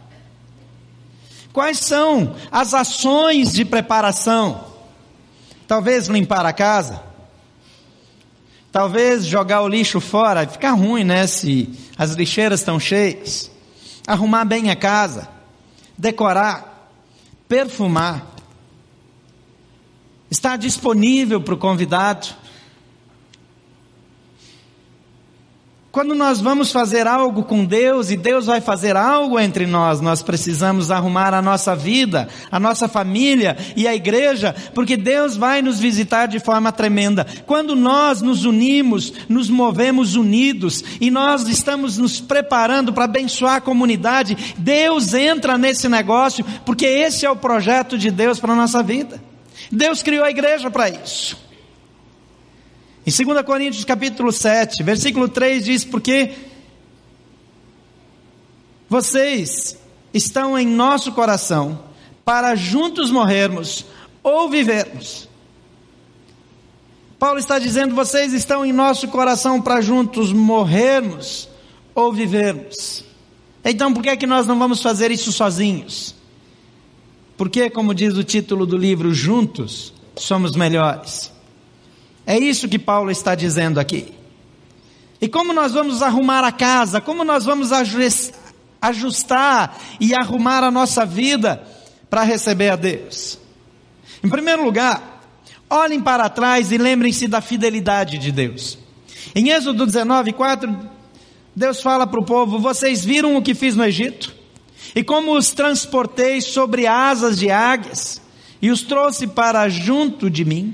Quais 1.54 1.80
são 1.80 2.36
as 2.52 2.74
ações 2.74 3.54
de 3.54 3.64
preparação? 3.64 4.66
Talvez 5.66 6.08
limpar 6.08 6.46
a 6.46 6.52
casa, 6.52 7.02
talvez 8.72 9.26
jogar 9.26 9.62
o 9.62 9.68
lixo 9.68 10.02
fora, 10.02 10.46
fica 10.46 10.72
ruim, 10.72 11.06
né? 11.06 11.26
Se 11.26 11.70
as 11.98 12.12
lixeiras 12.12 12.60
estão 12.60 12.80
cheias. 12.80 13.50
Arrumar 14.06 14.46
bem 14.46 14.70
a 14.70 14.76
casa, 14.76 15.28
decorar, 15.98 16.92
perfumar 17.48 18.35
está 20.30 20.56
disponível 20.56 21.40
para 21.42 21.54
o 21.54 21.58
convidado. 21.58 22.28
Quando 25.96 26.14
nós 26.14 26.42
vamos 26.42 26.74
fazer 26.74 27.08
algo 27.08 27.44
com 27.44 27.64
Deus 27.64 28.12
e 28.12 28.18
Deus 28.18 28.48
vai 28.48 28.60
fazer 28.60 28.98
algo 28.98 29.40
entre 29.40 29.66
nós, 29.66 30.02
nós 30.02 30.22
precisamos 30.22 30.92
arrumar 30.92 31.34
a 31.34 31.42
nossa 31.42 31.74
vida, 31.74 32.28
a 32.52 32.60
nossa 32.60 32.90
família 32.90 33.56
e 33.78 33.88
a 33.88 33.96
igreja, 33.96 34.54
porque 34.74 34.98
Deus 34.98 35.38
vai 35.38 35.62
nos 35.62 35.80
visitar 35.80 36.26
de 36.26 36.38
forma 36.38 36.70
tremenda. 36.70 37.26
Quando 37.46 37.78
nós 37.78 38.22
nos 38.22 38.44
unimos, 38.44 39.14
nos 39.30 39.50
movemos 39.50 40.18
unidos 40.18 40.84
e 41.00 41.10
nós 41.10 41.48
estamos 41.48 41.98
nos 41.98 42.20
preparando 42.20 42.92
para 42.92 43.06
abençoar 43.06 43.56
a 43.56 43.62
comunidade, 43.62 44.54
Deus 44.58 45.14
entra 45.14 45.58
nesse 45.58 45.88
negócio, 45.88 46.46
porque 46.66 46.86
esse 46.86 47.26
é 47.26 47.32
o 47.32 47.38
projeto 47.38 47.98
de 47.98 48.12
Deus 48.12 48.38
para 48.38 48.52
a 48.52 48.58
nossa 48.58 48.84
vida. 48.84 49.18
Deus 49.76 50.02
criou 50.02 50.24
a 50.24 50.30
igreja 50.30 50.72
para 50.72 50.90
isso. 50.90 51.38
Em 53.06 53.12
2 53.12 53.46
Coríntios 53.46 53.86
capítulo 53.86 54.32
7, 54.32 54.82
versículo 54.82 55.28
3 55.30 55.66
diz: 55.66 55.86
Porque 55.86 56.32
vocês 58.90 59.78
estão 60.14 60.58
em 60.58 60.66
nosso 60.66 61.12
coração 61.12 61.84
para 62.24 62.56
juntos 62.56 63.12
morrermos 63.12 63.86
ou 64.24 64.50
vivermos. 64.50 65.30
Paulo 67.20 67.38
está 67.38 67.60
dizendo: 67.60 67.94
vocês 67.94 68.34
estão 68.34 68.66
em 68.66 68.74
nosso 68.74 69.08
coração 69.10 69.62
para 69.62 69.82
juntos 69.82 70.32
morrermos 70.32 71.50
ou 71.94 72.12
vivermos. 72.12 73.04
Então, 73.64 73.94
por 73.94 74.02
que 74.02 74.10
é 74.10 74.18
que 74.18 74.28
nós 74.28 74.48
não 74.48 74.58
vamos 74.58 74.82
fazer 74.82 75.12
isso 75.12 75.32
sozinhos? 75.32 76.15
Porque, 77.38 77.70
como 77.70 77.94
diz 77.94 78.16
o 78.16 78.24
título 78.24 78.66
do 78.66 78.78
livro, 78.78 79.14
juntos 79.14 79.94
somos 80.16 80.56
melhores. 80.56 81.32
É 82.26 82.38
isso 82.38 82.68
que 82.68 82.80
Paulo 82.80 83.12
está 83.12 83.36
dizendo 83.36 83.80
aqui. 83.80 84.14
E 85.22 85.28
como 85.28 85.54
nós 85.54 85.74
vamos 85.74 86.02
arrumar 86.02 86.44
a 86.44 86.52
casa, 86.52 87.00
como 87.02 87.24
nós 87.24 87.46
vamos 87.46 87.70
ajustar 88.82 89.80
e 90.00 90.14
arrumar 90.14 90.64
a 90.64 90.72
nossa 90.72 91.06
vida 91.06 91.64
para 92.10 92.24
receber 92.24 92.70
a 92.70 92.76
Deus? 92.76 93.38
Em 94.24 94.30
primeiro 94.30 94.64
lugar, 94.64 95.22
olhem 95.70 96.02
para 96.02 96.30
trás 96.30 96.72
e 96.72 96.78
lembrem-se 96.78 97.28
da 97.28 97.42
fidelidade 97.42 98.18
de 98.18 98.32
Deus. 98.32 98.78
Em 99.34 99.50
Êxodo 99.50 99.86
19, 99.86 100.34
4, 100.34 100.78
Deus 101.56 101.82
fala 101.82 102.06
para 102.06 102.20
o 102.20 102.26
povo: 102.26 102.60
Vocês 102.60 103.04
viram 103.04 103.36
o 103.36 103.42
que 103.42 103.54
fiz 103.54 103.76
no 103.76 103.84
Egito? 103.84 104.35
E 104.96 105.04
como 105.04 105.38
os 105.38 105.52
transportei 105.52 106.40
sobre 106.40 106.88
asas 106.88 107.38
de 107.38 107.52
águias 107.52 108.22
e 108.62 108.72
os 108.72 108.82
trouxe 108.82 109.28
para 109.28 109.68
junto 109.68 110.30
de 110.30 110.46
mim? 110.46 110.74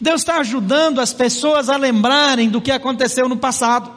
Deus 0.00 0.22
está 0.22 0.38
ajudando 0.38 1.00
as 1.00 1.14
pessoas 1.14 1.68
a 1.68 1.76
lembrarem 1.76 2.50
do 2.50 2.60
que 2.60 2.72
aconteceu 2.72 3.28
no 3.28 3.36
passado. 3.36 3.90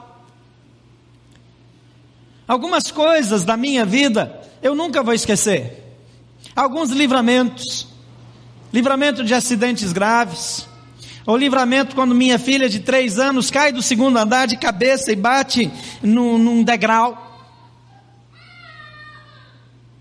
Algumas 2.47 2.91
coisas 2.91 3.43
da 3.43 3.57
minha 3.57 3.83
vida 3.83 4.39
eu 4.61 4.75
nunca 4.75 5.01
vou 5.01 5.13
esquecer. 5.13 5.83
Alguns 6.55 6.91
livramentos, 6.91 7.87
livramento 8.71 9.23
de 9.23 9.33
acidentes 9.33 9.91
graves, 9.91 10.67
ou 11.25 11.35
livramento 11.35 11.95
quando 11.95 12.13
minha 12.13 12.37
filha 12.37 12.69
de 12.69 12.79
três 12.79 13.17
anos 13.17 13.49
cai 13.49 13.71
do 13.71 13.81
segundo 13.81 14.17
andar 14.17 14.45
de 14.45 14.57
cabeça 14.57 15.11
e 15.11 15.15
bate 15.15 15.71
num, 16.03 16.37
num 16.37 16.63
degrau. 16.63 17.34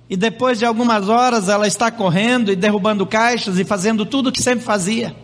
E 0.09 0.17
depois 0.17 0.59
de 0.59 0.67
algumas 0.67 1.09
horas 1.09 1.49
ela 1.49 1.67
está 1.67 1.91
correndo 1.91 2.53
e 2.53 2.57
derrubando 2.57 3.07
caixas 3.07 3.59
e 3.59 3.65
fazendo 3.65 4.05
tudo 4.05 4.29
o 4.29 4.33
que 4.33 4.43
sempre 4.43 4.65
fazia. 4.65 5.15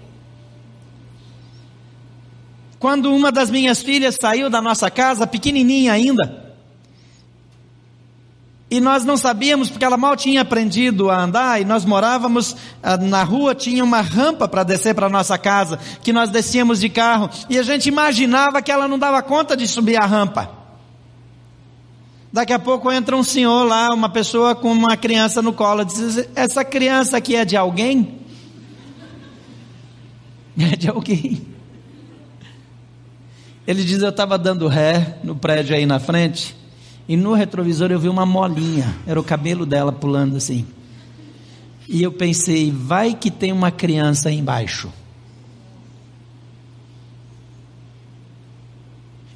Quando 2.78 3.14
uma 3.14 3.30
das 3.30 3.50
minhas 3.50 3.82
filhas 3.82 4.16
saiu 4.18 4.48
da 4.48 4.62
nossa 4.62 4.90
casa, 4.90 5.26
pequenininha 5.26 5.92
ainda, 5.92 6.50
e 8.70 8.80
nós 8.80 9.04
não 9.04 9.16
sabíamos 9.16 9.68
porque 9.68 9.84
ela 9.84 9.96
mal 9.96 10.16
tinha 10.16 10.42
aprendido 10.42 11.10
a 11.10 11.24
andar 11.24 11.60
e 11.60 11.64
nós 11.64 11.84
morávamos 11.84 12.56
ah, 12.80 12.96
na 12.96 13.24
rua, 13.24 13.52
tinha 13.52 13.82
uma 13.82 14.00
rampa 14.00 14.46
para 14.46 14.62
descer 14.62 14.94
para 14.94 15.08
nossa 15.08 15.36
casa, 15.36 15.78
que 16.02 16.12
nós 16.12 16.30
descíamos 16.30 16.78
de 16.78 16.88
carro 16.88 17.28
e 17.48 17.58
a 17.58 17.62
gente 17.64 17.88
imaginava 17.88 18.62
que 18.62 18.70
ela 18.70 18.86
não 18.86 18.98
dava 18.98 19.20
conta 19.22 19.56
de 19.56 19.66
subir 19.66 20.00
a 20.00 20.06
rampa. 20.06 20.59
Daqui 22.32 22.52
a 22.52 22.58
pouco 22.58 22.90
entra 22.92 23.16
um 23.16 23.24
senhor 23.24 23.64
lá, 23.64 23.88
uma 23.92 24.08
pessoa 24.08 24.54
com 24.54 24.70
uma 24.70 24.96
criança 24.96 25.42
no 25.42 25.52
colo, 25.52 25.84
diz: 25.84 26.28
"Essa 26.34 26.64
criança 26.64 27.16
aqui 27.16 27.34
é 27.34 27.44
de 27.44 27.56
alguém?" 27.56 28.20
É 30.72 30.76
de 30.76 30.88
alguém. 30.88 31.40
Ele 33.66 33.84
diz: 33.84 34.02
Eu 34.02 34.10
estava 34.10 34.36
dando 34.36 34.66
ré 34.68 35.18
no 35.22 35.36
prédio 35.36 35.74
aí 35.74 35.86
na 35.86 35.98
frente, 35.98 36.56
e 37.08 37.16
no 37.16 37.34
retrovisor 37.34 37.90
eu 37.90 38.00
vi 38.00 38.08
uma 38.08 38.26
molinha, 38.26 38.94
era 39.06 39.18
o 39.18 39.24
cabelo 39.24 39.64
dela 39.64 39.92
pulando 39.92 40.36
assim. 40.36 40.66
E 41.88 42.02
eu 42.02 42.12
pensei: 42.12 42.70
vai 42.70 43.14
que 43.14 43.30
tem 43.30 43.52
uma 43.52 43.70
criança 43.70 44.28
aí 44.28 44.38
embaixo. 44.38 44.92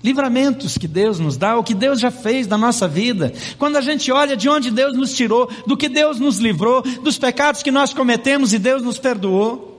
Livramentos 0.05 0.77
que 0.77 0.87
Deus 0.87 1.19
nos 1.19 1.39
dá, 1.39 1.57
o 1.57 1.65
que 1.65 1.73
Deus 1.73 1.99
já 1.99 2.11
fez 2.11 2.47
na 2.47 2.59
nossa 2.59 2.87
vida. 2.87 3.33
Quando 3.59 3.77
a 3.77 3.81
gente 3.81 4.13
olha 4.13 4.37
de 4.37 4.51
onde 4.51 4.71
Deus 4.71 4.95
nos 4.95 5.15
tirou, 5.15 5.51
do 5.67 5.79
que 5.79 5.89
Deus 5.89 6.21
nos 6.21 6.39
livrou, 6.39 6.83
dos 6.83 7.17
pecados 7.17 7.63
que 7.63 7.71
nós 7.71 7.95
cometemos 7.95 8.53
e 8.53 8.59
Deus 8.59 8.83
nos 8.83 8.99
perdoou. 8.99 9.73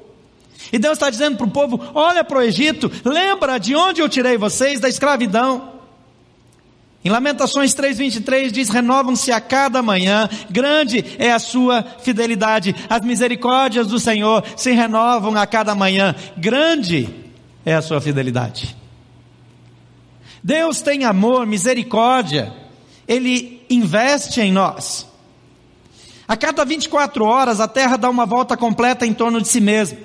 E 0.74 0.80
Deus 0.80 0.94
está 0.94 1.12
dizendo 1.12 1.38
para 1.38 1.46
o 1.46 1.52
povo: 1.52 1.80
olha 1.94 2.24
para 2.24 2.40
o 2.40 2.42
Egito, 2.42 2.92
lembra 3.06 3.60
de 3.60 3.76
onde 3.76 4.02
eu 4.02 4.10
tirei 4.10 4.36
vocês 4.36 4.80
da 4.80 4.90
escravidão. 4.90 5.76
Em 7.04 7.10
Lamentações 7.10 7.76
3,23 7.76 8.50
diz: 8.50 8.70
renovam-se 8.70 9.32
a 9.32 9.40
cada 9.40 9.84
manhã, 9.84 10.28
grande 10.50 11.06
é 11.20 11.32
a 11.32 11.38
sua 11.38 11.86
fidelidade, 12.02 12.76
as 12.90 13.02
misericórdias 13.02 13.86
do 13.86 14.00
Senhor 14.00 14.44
se 14.58 14.72
renovam 14.72 15.38
a 15.38 15.46
cada 15.46 15.76
manhã, 15.76 16.16
grande 16.36 17.08
é 17.64 17.76
a 17.76 17.82
sua 17.84 18.02
fidelidade. 18.02 18.85
Deus 20.46 20.80
tem 20.80 21.06
amor, 21.06 21.48
misericórdia, 21.48 22.54
Ele 23.08 23.66
investe 23.68 24.40
em 24.40 24.52
nós. 24.52 25.08
A 26.28 26.38
cada 26.38 26.64
24 26.64 27.26
horas 27.26 27.60
a 27.60 27.68
terra 27.68 27.98
dá 27.98 28.08
uma 28.12 28.28
volta 28.28 28.56
completa 28.56 29.08
em 29.08 29.14
torno 29.14 29.42
de 29.42 29.48
si 29.48 29.60
mesma. 29.60 29.98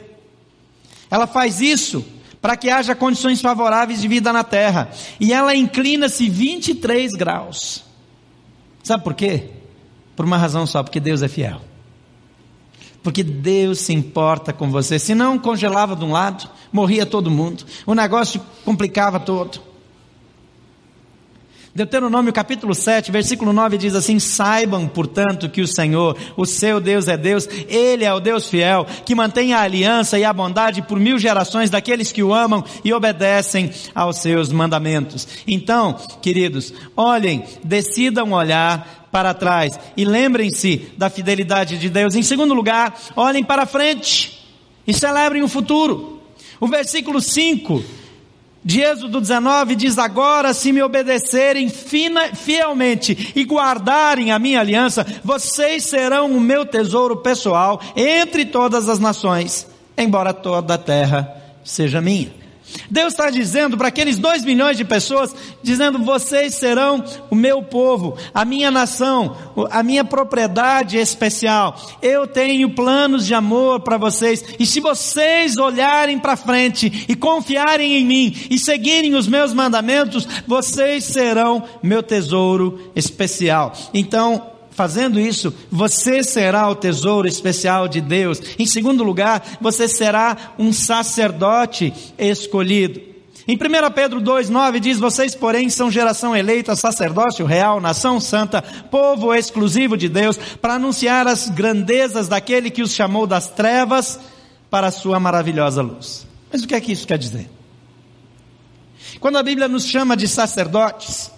Ela 1.10 1.26
faz 1.26 1.60
isso 1.60 2.02
para 2.40 2.56
que 2.56 2.70
haja 2.70 2.94
condições 2.94 3.42
favoráveis 3.42 4.00
de 4.00 4.08
vida 4.08 4.32
na 4.32 4.42
terra. 4.42 4.90
E 5.20 5.30
ela 5.30 5.54
inclina-se 5.54 6.26
23 6.30 7.12
graus. 7.12 7.84
Sabe 8.82 9.04
por 9.04 9.12
quê? 9.12 9.50
Por 10.16 10.24
uma 10.24 10.38
razão 10.38 10.66
só, 10.66 10.82
porque 10.82 11.00
Deus 11.00 11.20
é 11.20 11.28
fiel. 11.28 11.60
Porque 13.02 13.22
Deus 13.22 13.80
se 13.80 13.92
importa 13.92 14.54
com 14.54 14.70
você. 14.70 14.98
Se 14.98 15.14
não, 15.14 15.38
congelava 15.38 15.94
de 15.94 16.02
um 16.02 16.12
lado, 16.12 16.48
morria 16.72 17.04
todo 17.04 17.30
mundo. 17.30 17.62
O 17.84 17.94
negócio 17.94 18.40
complicava 18.64 19.20
todo. 19.20 19.68
Deuteronômio 21.72 22.32
capítulo 22.32 22.74
7, 22.74 23.12
versículo 23.12 23.52
9 23.52 23.78
diz 23.78 23.94
assim: 23.94 24.18
Saibam, 24.18 24.88
portanto, 24.88 25.48
que 25.48 25.60
o 25.60 25.68
Senhor, 25.68 26.16
o 26.36 26.44
seu 26.44 26.80
Deus 26.80 27.06
é 27.06 27.16
Deus, 27.16 27.48
Ele 27.68 28.04
é 28.04 28.12
o 28.12 28.18
Deus 28.18 28.48
fiel, 28.48 28.84
que 29.04 29.14
mantém 29.14 29.54
a 29.54 29.60
aliança 29.60 30.18
e 30.18 30.24
a 30.24 30.32
bondade 30.32 30.82
por 30.82 30.98
mil 30.98 31.16
gerações 31.16 31.70
daqueles 31.70 32.10
que 32.10 32.24
o 32.24 32.34
amam 32.34 32.64
e 32.84 32.92
obedecem 32.92 33.70
aos 33.94 34.16
seus 34.16 34.50
mandamentos. 34.50 35.28
Então, 35.46 35.96
queridos, 36.20 36.74
olhem, 36.96 37.44
decidam 37.62 38.32
olhar 38.32 39.06
para 39.12 39.32
trás 39.32 39.78
e 39.96 40.04
lembrem-se 40.04 40.88
da 40.98 41.08
fidelidade 41.08 41.78
de 41.78 41.88
Deus. 41.88 42.16
Em 42.16 42.22
segundo 42.22 42.52
lugar, 42.52 42.98
olhem 43.14 43.44
para 43.44 43.64
frente 43.64 44.44
e 44.84 44.92
celebrem 44.92 45.42
o 45.42 45.48
futuro. 45.48 46.20
O 46.58 46.66
versículo 46.66 47.20
5 47.20 47.99
de 48.64 48.80
Êxodo 48.80 49.20
19 49.20 49.74
diz: 49.74 49.98
Agora, 49.98 50.52
se 50.52 50.72
me 50.72 50.82
obedecerem 50.82 51.68
fina, 51.68 52.34
fielmente 52.34 53.32
e 53.34 53.44
guardarem 53.44 54.32
a 54.32 54.38
minha 54.38 54.60
aliança, 54.60 55.06
vocês 55.24 55.84
serão 55.84 56.30
o 56.32 56.40
meu 56.40 56.66
tesouro 56.66 57.16
pessoal 57.18 57.80
entre 57.96 58.44
todas 58.44 58.88
as 58.88 58.98
nações, 58.98 59.66
embora 59.96 60.34
toda 60.34 60.74
a 60.74 60.78
terra 60.78 61.36
seja 61.64 62.00
minha. 62.00 62.39
Deus 62.90 63.12
está 63.12 63.30
dizendo 63.30 63.76
para 63.76 63.88
aqueles 63.88 64.18
dois 64.18 64.44
milhões 64.44 64.76
de 64.76 64.84
pessoas, 64.84 65.34
dizendo: 65.62 65.98
vocês 65.98 66.54
serão 66.54 67.04
o 67.30 67.34
meu 67.34 67.62
povo, 67.62 68.16
a 68.34 68.44
minha 68.44 68.70
nação, 68.70 69.36
a 69.70 69.82
minha 69.82 70.04
propriedade 70.04 70.96
especial. 70.96 71.76
Eu 72.02 72.26
tenho 72.26 72.74
planos 72.74 73.26
de 73.26 73.34
amor 73.34 73.80
para 73.80 73.96
vocês, 73.96 74.44
e 74.58 74.66
se 74.66 74.80
vocês 74.80 75.56
olharem 75.56 76.18
para 76.18 76.36
frente 76.36 77.06
e 77.08 77.14
confiarem 77.14 77.96
em 77.96 78.04
mim 78.04 78.34
e 78.50 78.58
seguirem 78.58 79.14
os 79.14 79.26
meus 79.26 79.52
mandamentos, 79.52 80.26
vocês 80.46 81.04
serão 81.04 81.62
meu 81.82 82.02
tesouro 82.02 82.90
especial. 82.94 83.72
Então, 83.94 84.59
fazendo 84.80 85.20
isso, 85.20 85.52
você 85.70 86.24
será 86.24 86.66
o 86.70 86.74
tesouro 86.74 87.28
especial 87.28 87.86
de 87.86 88.00
Deus. 88.00 88.40
Em 88.58 88.64
segundo 88.64 89.04
lugar, 89.04 89.58
você 89.60 89.86
será 89.86 90.54
um 90.58 90.72
sacerdote 90.72 91.92
escolhido. 92.18 92.98
Em 93.46 93.56
1 93.56 93.58
Pedro 93.94 94.22
2,9 94.22 94.80
diz: 94.80 94.98
Vocês, 94.98 95.34
porém, 95.34 95.68
são 95.68 95.90
geração 95.90 96.34
eleita, 96.34 96.74
sacerdócio 96.74 97.44
real, 97.44 97.78
nação 97.78 98.18
santa, 98.18 98.62
povo 98.90 99.34
exclusivo 99.34 99.98
de 99.98 100.08
Deus, 100.08 100.38
para 100.38 100.76
anunciar 100.76 101.28
as 101.28 101.50
grandezas 101.50 102.26
daquele 102.26 102.70
que 102.70 102.80
os 102.80 102.94
chamou 102.94 103.26
das 103.26 103.48
trevas 103.48 104.18
para 104.70 104.86
a 104.86 104.90
sua 104.90 105.20
maravilhosa 105.20 105.82
luz. 105.82 106.26
Mas 106.50 106.62
o 106.62 106.66
que 106.66 106.74
é 106.74 106.80
que 106.80 106.92
isso 106.92 107.06
quer 107.06 107.18
dizer? 107.18 107.50
Quando 109.20 109.36
a 109.36 109.42
Bíblia 109.42 109.68
nos 109.68 109.84
chama 109.84 110.16
de 110.16 110.26
sacerdotes, 110.26 111.30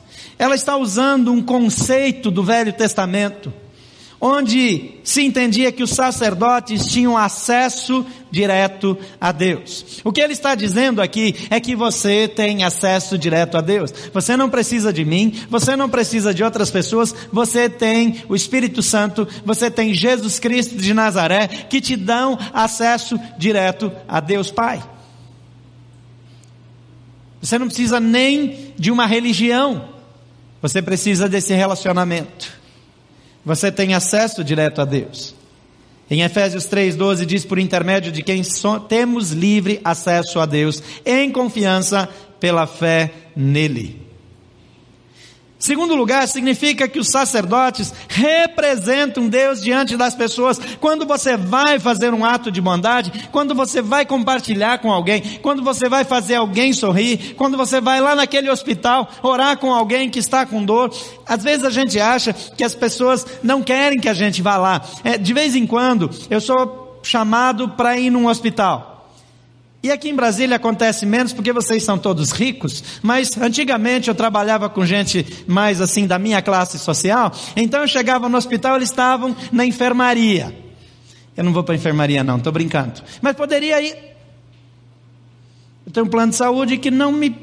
ela 0.43 0.57
está 0.57 0.77
usando 0.77 1.31
um 1.31 1.41
conceito 1.41 2.29
do 2.29 2.43
Velho 2.43 2.73
Testamento, 2.73 3.55
onde 4.21 4.95
se 5.05 5.23
entendia 5.23 5.71
que 5.71 5.85
os 5.85 5.91
sacerdotes 5.91 6.87
tinham 6.87 7.17
acesso 7.17 8.05
direto 8.29 8.99
a 9.21 9.31
Deus. 9.31 10.01
O 10.03 10.11
que 10.11 10.21
ele 10.21 10.33
está 10.33 10.57
dizendo 10.57 11.01
aqui 11.01 11.47
é 11.49 11.61
que 11.61 11.77
você 11.77 12.27
tem 12.27 12.65
acesso 12.65 13.17
direto 13.17 13.57
a 13.57 13.61
Deus. 13.61 13.95
Você 14.13 14.37
não 14.37 14.51
precisa 14.51 14.93
de 14.93 15.05
mim, 15.05 15.33
você 15.49 15.77
não 15.77 15.89
precisa 15.89 16.35
de 16.35 16.43
outras 16.43 16.73
pessoas, 16.73 17.15
você 17.33 17.69
tem 17.69 18.25
o 18.29 18.35
Espírito 18.35 18.83
Santo, 18.83 19.29
você 19.45 19.71
tem 19.71 19.95
Jesus 19.95 20.41
Cristo 20.41 20.75
de 20.75 20.93
Nazaré 20.93 21.47
que 21.47 21.81
te 21.81 21.95
dão 21.95 22.37
acesso 22.53 23.17
direto 23.39 23.93
a 24.09 24.19
Deus 24.19 24.51
Pai. 24.51 24.83
Você 27.41 27.57
não 27.61 27.69
precisa 27.69 28.01
nem 28.01 28.73
de 28.77 28.91
uma 28.91 29.07
religião, 29.07 29.92
você 30.63 30.81
precisa 30.81 31.29
desse 31.29 31.53
relacionamento. 31.53 32.53
Você 33.45 33.73
tem 33.73 33.93
acesso 33.95 34.45
direto 34.45 34.81
a 34.81 34.85
Deus. 34.85 35.35
Em 36.09 36.23
Efésios 36.23 36.67
3,12 36.67 37.27
diz: 37.27 37.45
por 37.45 37.59
intermédio 37.59 38.13
de 38.13 38.23
quem 38.23 38.43
temos 38.89 39.33
livre 39.33 39.81
acesso 39.83 40.39
a 40.39 40.47
Deus, 40.47 40.81
em 41.05 41.33
confiança 41.33 42.09
pela 42.39 42.67
fé 42.67 43.11
nele. 43.35 44.12
Segundo 45.63 45.95
lugar, 45.95 46.27
significa 46.27 46.89
que 46.89 46.99
os 46.99 47.07
sacerdotes 47.07 47.95
representam 48.09 49.29
Deus 49.29 49.63
diante 49.63 49.97
das 49.97 50.13
pessoas. 50.13 50.61
Quando 50.81 51.07
você 51.07 51.37
vai 51.37 51.79
fazer 51.79 52.13
um 52.13 52.25
ato 52.25 52.51
de 52.51 52.61
bondade, 52.61 53.29
quando 53.31 53.55
você 53.55 53.81
vai 53.81 54.05
compartilhar 54.05 54.79
com 54.79 54.91
alguém, 54.91 55.39
quando 55.41 55.63
você 55.63 55.89
vai 55.89 56.03
fazer 56.03 56.35
alguém 56.35 56.73
sorrir, 56.73 57.35
quando 57.37 57.57
você 57.57 57.81
vai 57.81 58.01
lá 58.01 58.17
naquele 58.17 58.51
hospital 58.51 59.09
orar 59.23 59.57
com 59.57 59.73
alguém 59.73 60.11
que 60.11 60.19
está 60.19 60.45
com 60.45 60.65
dor, 60.65 60.93
às 61.25 61.45
vezes 61.45 61.65
a 61.65 61.71
gente 61.71 62.01
acha 62.01 62.33
que 62.33 62.65
as 62.65 62.75
pessoas 62.75 63.25
não 63.41 63.63
querem 63.63 64.01
que 64.01 64.09
a 64.09 64.15
gente 64.15 64.43
vá 64.43 64.57
lá. 64.57 64.83
É, 65.05 65.17
de 65.17 65.33
vez 65.33 65.55
em 65.55 65.65
quando, 65.65 66.11
eu 66.29 66.41
sou 66.41 66.99
chamado 67.05 67.69
para 67.69 67.97
ir 67.97 68.11
num 68.11 68.27
hospital. 68.27 68.92
E 69.83 69.91
aqui 69.91 70.09
em 70.09 70.15
Brasília 70.15 70.57
acontece 70.57 71.05
menos 71.05 71.33
porque 71.33 71.53
vocês 71.53 71.83
são 71.83 71.99
todos 71.99 72.31
ricos, 72.31 72.85
mas 73.03 73.37
antigamente 73.37 74.09
eu 74.09 74.15
trabalhava 74.15 74.69
com 74.69 74.87
gente 74.87 75.27
mais 75.47 75.81
assim 75.81 76.07
da 76.07 76.21
minha 76.21 76.41
classe 76.41 76.79
social, 76.79 77.33
então 77.57 77.81
eu 77.81 77.89
chegava 77.89 78.29
no 78.29 78.37
hospital, 78.39 78.77
eles 78.77 78.91
estavam 78.91 79.35
na 79.51 79.67
enfermaria. 79.67 80.57
Eu 81.37 81.43
não 81.43 81.53
vou 81.53 81.65
para 81.65 81.75
a 81.75 81.77
enfermaria 81.77 82.23
não, 82.23 82.37
estou 82.37 82.53
brincando. 82.53 83.03
Mas 83.21 83.35
poderia 83.35 83.83
ir. 83.83 83.97
Eu 85.85 85.93
tenho 85.93 86.07
um 86.07 86.09
plano 86.09 86.31
de 86.31 86.37
saúde 86.37 86.77
que 86.77 86.91
não 86.91 87.11
me 87.11 87.35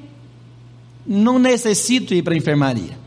não 1.05 1.39
necessito 1.39 2.13
ir 2.13 2.21
para 2.21 2.35
a 2.35 2.37
enfermaria. 2.37 2.97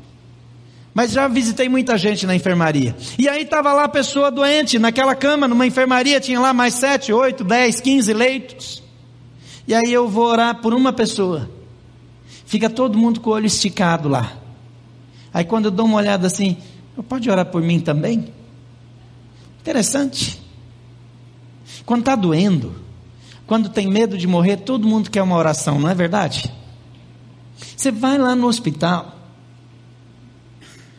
Mas 0.92 1.12
já 1.12 1.26
visitei 1.26 1.68
muita 1.68 1.96
gente 1.96 2.26
na 2.26 2.34
enfermaria. 2.34 2.94
E 3.18 3.28
aí 3.28 3.44
estava 3.44 3.72
lá 3.72 3.84
a 3.84 3.88
pessoa 3.88 4.30
doente, 4.30 4.78
naquela 4.78 5.14
cama, 5.14 5.48
numa 5.48 5.66
enfermaria, 5.66 6.20
tinha 6.20 6.38
lá 6.38 6.52
mais 6.52 6.74
sete, 6.74 7.12
oito, 7.12 7.44
dez, 7.44 7.80
quinze 7.80 8.12
leitos. 8.12 8.81
E 9.66 9.74
aí 9.74 9.92
eu 9.92 10.08
vou 10.08 10.24
orar 10.24 10.60
por 10.60 10.74
uma 10.74 10.92
pessoa. 10.92 11.48
Fica 12.44 12.68
todo 12.68 12.98
mundo 12.98 13.20
com 13.20 13.30
o 13.30 13.32
olho 13.32 13.46
esticado 13.46 14.08
lá. 14.08 14.32
Aí 15.32 15.44
quando 15.44 15.66
eu 15.66 15.70
dou 15.70 15.86
uma 15.86 15.96
olhada 15.96 16.26
assim, 16.26 16.56
pode 17.08 17.30
orar 17.30 17.46
por 17.46 17.62
mim 17.62 17.80
também? 17.80 18.32
Interessante. 19.60 20.40
Quando 21.86 22.00
está 22.00 22.14
doendo, 22.14 22.74
quando 23.46 23.68
tem 23.68 23.86
medo 23.86 24.18
de 24.18 24.26
morrer, 24.26 24.58
todo 24.58 24.86
mundo 24.86 25.10
quer 25.10 25.22
uma 25.22 25.36
oração, 25.36 25.78
não 25.78 25.88
é 25.88 25.94
verdade? 25.94 26.52
Você 27.76 27.90
vai 27.90 28.18
lá 28.18 28.34
no 28.34 28.46
hospital. 28.46 29.18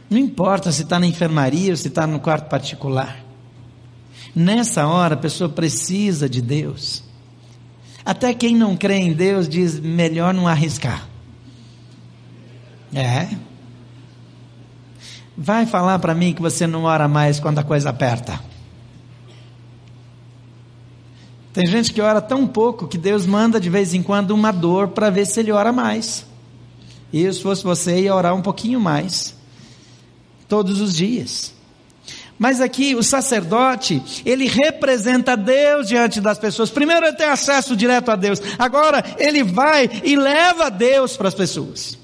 Não 0.09 0.17
importa 0.17 0.71
se 0.71 0.83
está 0.83 0.99
na 0.99 1.07
enfermaria 1.07 1.71
ou 1.71 1.77
se 1.77 1.87
está 1.87 2.05
no 2.05 2.19
quarto 2.19 2.47
particular. 2.49 3.23
Nessa 4.35 4.87
hora 4.87 5.15
a 5.15 5.17
pessoa 5.17 5.49
precisa 5.49 6.29
de 6.29 6.41
Deus. 6.41 7.03
Até 8.05 8.33
quem 8.33 8.55
não 8.55 8.75
crê 8.75 8.95
em 8.95 9.13
Deus 9.13 9.47
diz: 9.47 9.79
melhor 9.79 10.33
não 10.33 10.47
arriscar. 10.47 11.07
É. 12.93 13.29
Vai 15.35 15.65
falar 15.65 15.97
para 15.99 16.13
mim 16.13 16.33
que 16.33 16.41
você 16.41 16.67
não 16.67 16.83
ora 16.83 17.07
mais 17.07 17.39
quando 17.39 17.59
a 17.59 17.63
coisa 17.63 17.89
aperta. 17.89 18.39
Tem 21.53 21.65
gente 21.67 21.93
que 21.93 22.01
ora 22.01 22.19
tão 22.19 22.47
pouco 22.47 22.87
que 22.87 22.97
Deus 22.97 23.25
manda 23.25 23.59
de 23.59 23.69
vez 23.69 23.93
em 23.93 24.01
quando 24.01 24.31
uma 24.31 24.51
dor 24.51 24.89
para 24.89 25.09
ver 25.09 25.25
se 25.25 25.39
ele 25.39 25.51
ora 25.51 25.71
mais. 25.71 26.25
E 27.11 27.31
se 27.31 27.41
fosse 27.41 27.63
você, 27.63 28.01
ia 28.01 28.15
orar 28.15 28.35
um 28.35 28.41
pouquinho 28.41 28.79
mais. 28.79 29.35
Todos 30.47 30.81
os 30.81 30.95
dias. 30.95 31.53
Mas 32.37 32.59
aqui 32.59 32.95
o 32.95 33.03
sacerdote, 33.03 34.01
ele 34.25 34.47
representa 34.47 35.37
Deus 35.37 35.87
diante 35.87 36.19
das 36.19 36.39
pessoas. 36.39 36.69
Primeiro 36.69 37.05
ele 37.05 37.15
tem 37.15 37.27
acesso 37.27 37.75
direto 37.75 38.09
a 38.09 38.15
Deus. 38.15 38.41
Agora 38.57 39.03
ele 39.17 39.43
vai 39.43 39.89
e 40.03 40.15
leva 40.15 40.69
Deus 40.69 41.15
para 41.15 41.27
as 41.27 41.35
pessoas. 41.35 41.97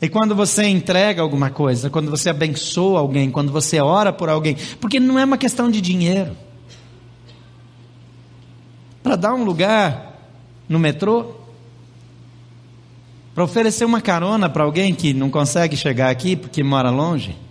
E 0.00 0.08
quando 0.08 0.34
você 0.34 0.64
entrega 0.64 1.22
alguma 1.22 1.50
coisa, 1.50 1.90
quando 1.90 2.10
você 2.10 2.30
abençoa 2.30 3.00
alguém, 3.00 3.30
quando 3.30 3.50
você 3.50 3.80
ora 3.80 4.12
por 4.12 4.28
alguém, 4.28 4.56
porque 4.80 5.00
não 5.00 5.18
é 5.18 5.24
uma 5.24 5.38
questão 5.38 5.70
de 5.70 5.80
dinheiro. 5.80 6.36
Para 9.02 9.16
dar 9.16 9.34
um 9.34 9.42
lugar 9.42 10.20
no 10.68 10.78
metrô, 10.78 11.34
para 13.34 13.42
oferecer 13.42 13.84
uma 13.84 14.00
carona 14.00 14.48
para 14.48 14.62
alguém 14.62 14.94
que 14.94 15.12
não 15.12 15.30
consegue 15.30 15.76
chegar 15.76 16.10
aqui 16.10 16.36
porque 16.36 16.62
mora 16.62 16.90
longe 16.90 17.47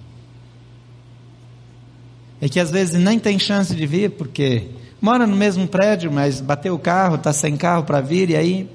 é 2.39 2.47
que 2.47 2.59
às 2.59 2.69
vezes 2.69 2.99
nem 2.99 3.19
tem 3.19 3.39
chance 3.39 3.75
de 3.75 3.85
vir 3.85 4.11
porque 4.11 4.69
mora 5.01 5.25
no 5.25 5.35
mesmo 5.35 5.67
prédio, 5.67 6.11
mas 6.11 6.39
bateu 6.39 6.75
o 6.75 6.79
carro, 6.79 7.15
está 7.15 7.33
sem 7.33 7.57
carro 7.57 7.83
para 7.83 8.01
vir, 8.01 8.29
e 8.29 8.35
aí 8.35 8.69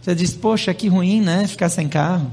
você 0.00 0.14
diz: 0.14 0.34
Poxa, 0.34 0.74
que 0.74 0.88
ruim, 0.88 1.20
né? 1.20 1.46
Ficar 1.46 1.68
sem 1.68 1.88
carro. 1.88 2.30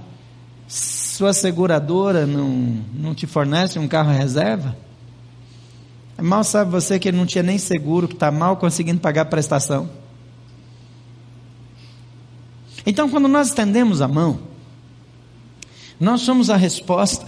Sua 0.68 1.34
seguradora 1.34 2.26
não, 2.26 2.50
não 2.94 3.14
te 3.14 3.28
fornece 3.28 3.78
um 3.80 3.88
carro 3.88 4.12
reserva? 4.12 4.76
Mal 6.22 6.44
sabe 6.44 6.72
você 6.72 7.00
que 7.00 7.08
ele 7.08 7.18
não 7.18 7.26
tinha 7.26 7.44
nem 7.44 7.58
seguro, 7.58 8.08
que 8.08 8.14
está 8.14 8.30
mal 8.30 8.58
conseguindo 8.58 9.00
pagar 9.00 9.22
a 9.22 9.26
prestação. 9.26 9.90
Então, 12.86 13.10
quando 13.10 13.28
nós 13.28 13.50
estendemos 13.50 14.02
a 14.02 14.08
mão, 14.08 14.40
nós 16.00 16.22
somos 16.22 16.50
a 16.50 16.56
resposta 16.56 17.26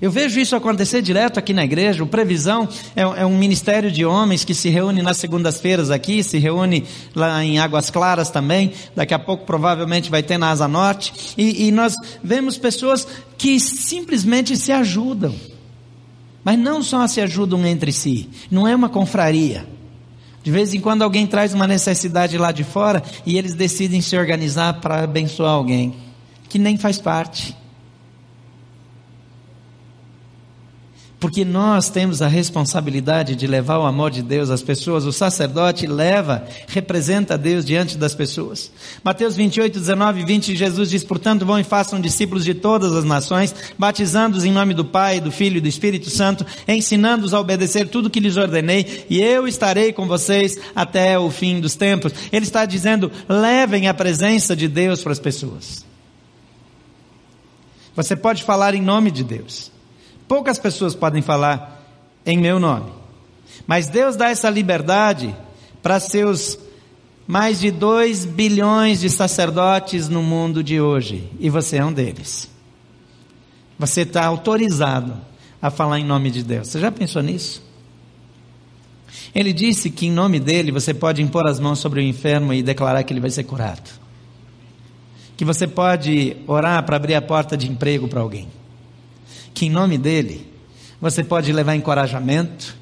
eu 0.00 0.10
vejo 0.10 0.38
isso 0.38 0.54
acontecer 0.54 1.00
direto 1.00 1.38
aqui 1.38 1.52
na 1.52 1.64
igreja. 1.64 2.04
O 2.04 2.06
Previsão 2.06 2.68
é, 2.94 3.02
é 3.02 3.26
um 3.26 3.36
ministério 3.36 3.90
de 3.90 4.04
homens 4.04 4.44
que 4.44 4.54
se 4.54 4.68
reúne 4.68 5.02
nas 5.02 5.16
segundas-feiras 5.16 5.90
aqui, 5.90 6.22
se 6.22 6.38
reúne 6.38 6.84
lá 7.14 7.42
em 7.44 7.58
Águas 7.58 7.90
Claras 7.90 8.30
também. 8.30 8.72
Daqui 8.94 9.14
a 9.14 9.18
pouco 9.18 9.46
provavelmente 9.46 10.10
vai 10.10 10.22
ter 10.22 10.38
na 10.38 10.50
Asa 10.50 10.68
Norte. 10.68 11.34
E, 11.38 11.66
e 11.66 11.72
nós 11.72 11.94
vemos 12.22 12.58
pessoas 12.58 13.06
que 13.38 13.58
simplesmente 13.58 14.56
se 14.56 14.70
ajudam. 14.70 15.34
Mas 16.44 16.58
não 16.58 16.82
só 16.82 17.06
se 17.06 17.20
ajudam 17.20 17.64
entre 17.66 17.90
si. 17.92 18.28
Não 18.50 18.68
é 18.68 18.76
uma 18.76 18.88
confraria. 18.88 19.66
De 20.42 20.50
vez 20.52 20.72
em 20.72 20.80
quando 20.80 21.02
alguém 21.02 21.26
traz 21.26 21.52
uma 21.52 21.66
necessidade 21.66 22.38
lá 22.38 22.52
de 22.52 22.62
fora 22.62 23.02
e 23.24 23.36
eles 23.36 23.54
decidem 23.54 24.00
se 24.00 24.16
organizar 24.16 24.74
para 24.74 25.02
abençoar 25.02 25.50
alguém 25.50 25.96
que 26.48 26.58
nem 26.58 26.76
faz 26.76 26.98
parte. 27.00 27.56
Porque 31.26 31.44
nós 31.44 31.90
temos 31.90 32.22
a 32.22 32.28
responsabilidade 32.28 33.34
de 33.34 33.48
levar 33.48 33.80
o 33.80 33.84
amor 33.84 34.12
de 34.12 34.22
Deus 34.22 34.48
às 34.48 34.62
pessoas. 34.62 35.04
O 35.04 35.12
sacerdote 35.12 35.84
leva, 35.84 36.46
representa 36.68 37.36
Deus 37.36 37.64
diante 37.64 37.98
das 37.98 38.14
pessoas. 38.14 38.70
Mateus 39.02 39.34
28, 39.34 39.76
19 39.76 40.20
e 40.20 40.24
20, 40.24 40.54
Jesus 40.54 40.88
diz: 40.88 41.02
Portanto, 41.02 41.44
vão 41.44 41.58
e 41.58 41.64
façam 41.64 42.00
discípulos 42.00 42.44
de 42.44 42.54
todas 42.54 42.92
as 42.92 43.02
nações, 43.02 43.52
batizando-os 43.76 44.44
em 44.44 44.52
nome 44.52 44.72
do 44.72 44.84
Pai, 44.84 45.20
do 45.20 45.32
Filho 45.32 45.56
e 45.56 45.60
do 45.60 45.66
Espírito 45.66 46.10
Santo, 46.10 46.46
ensinando-os 46.68 47.34
a 47.34 47.40
obedecer 47.40 47.88
tudo 47.88 48.08
que 48.08 48.20
lhes 48.20 48.36
ordenei, 48.36 49.04
e 49.10 49.20
eu 49.20 49.48
estarei 49.48 49.92
com 49.92 50.06
vocês 50.06 50.56
até 50.76 51.18
o 51.18 51.28
fim 51.28 51.58
dos 51.58 51.74
tempos. 51.74 52.12
Ele 52.30 52.44
está 52.44 52.64
dizendo: 52.64 53.10
levem 53.28 53.88
a 53.88 53.94
presença 53.94 54.54
de 54.54 54.68
Deus 54.68 55.02
para 55.02 55.10
as 55.10 55.18
pessoas. 55.18 55.84
Você 57.96 58.14
pode 58.14 58.44
falar 58.44 58.76
em 58.76 58.80
nome 58.80 59.10
de 59.10 59.24
Deus. 59.24 59.74
Poucas 60.28 60.58
pessoas 60.58 60.94
podem 60.94 61.22
falar 61.22 61.84
em 62.24 62.36
meu 62.36 62.58
nome. 62.58 62.90
Mas 63.66 63.88
Deus 63.88 64.16
dá 64.16 64.28
essa 64.28 64.50
liberdade 64.50 65.34
para 65.82 66.00
seus 66.00 66.58
mais 67.26 67.60
de 67.60 67.70
2 67.70 68.24
bilhões 68.24 69.00
de 69.00 69.10
sacerdotes 69.10 70.08
no 70.08 70.22
mundo 70.22 70.62
de 70.62 70.80
hoje. 70.80 71.28
E 71.38 71.48
você 71.48 71.76
é 71.76 71.84
um 71.84 71.92
deles. 71.92 72.50
Você 73.78 74.02
está 74.02 74.24
autorizado 74.24 75.16
a 75.62 75.70
falar 75.70 76.00
em 76.00 76.04
nome 76.04 76.30
de 76.30 76.42
Deus. 76.42 76.68
Você 76.68 76.80
já 76.80 76.90
pensou 76.90 77.22
nisso? 77.22 77.64
Ele 79.34 79.52
disse 79.52 79.90
que 79.90 80.06
em 80.06 80.10
nome 80.10 80.40
dele 80.40 80.72
você 80.72 80.94
pode 80.94 81.22
impor 81.22 81.46
as 81.46 81.60
mãos 81.60 81.78
sobre 81.78 82.00
o 82.00 82.02
enfermo 82.02 82.52
e 82.52 82.62
declarar 82.62 83.02
que 83.04 83.12
ele 83.12 83.20
vai 83.20 83.30
ser 83.30 83.44
curado. 83.44 83.90
Que 85.36 85.44
você 85.44 85.66
pode 85.66 86.36
orar 86.46 86.82
para 86.84 86.96
abrir 86.96 87.14
a 87.14 87.22
porta 87.22 87.56
de 87.56 87.70
emprego 87.70 88.08
para 88.08 88.20
alguém 88.20 88.48
que 89.56 89.64
em 89.64 89.70
nome 89.70 89.96
dele 89.96 90.52
Você 91.00 91.24
pode 91.24 91.52
levar 91.52 91.74
encorajamento, 91.74 92.76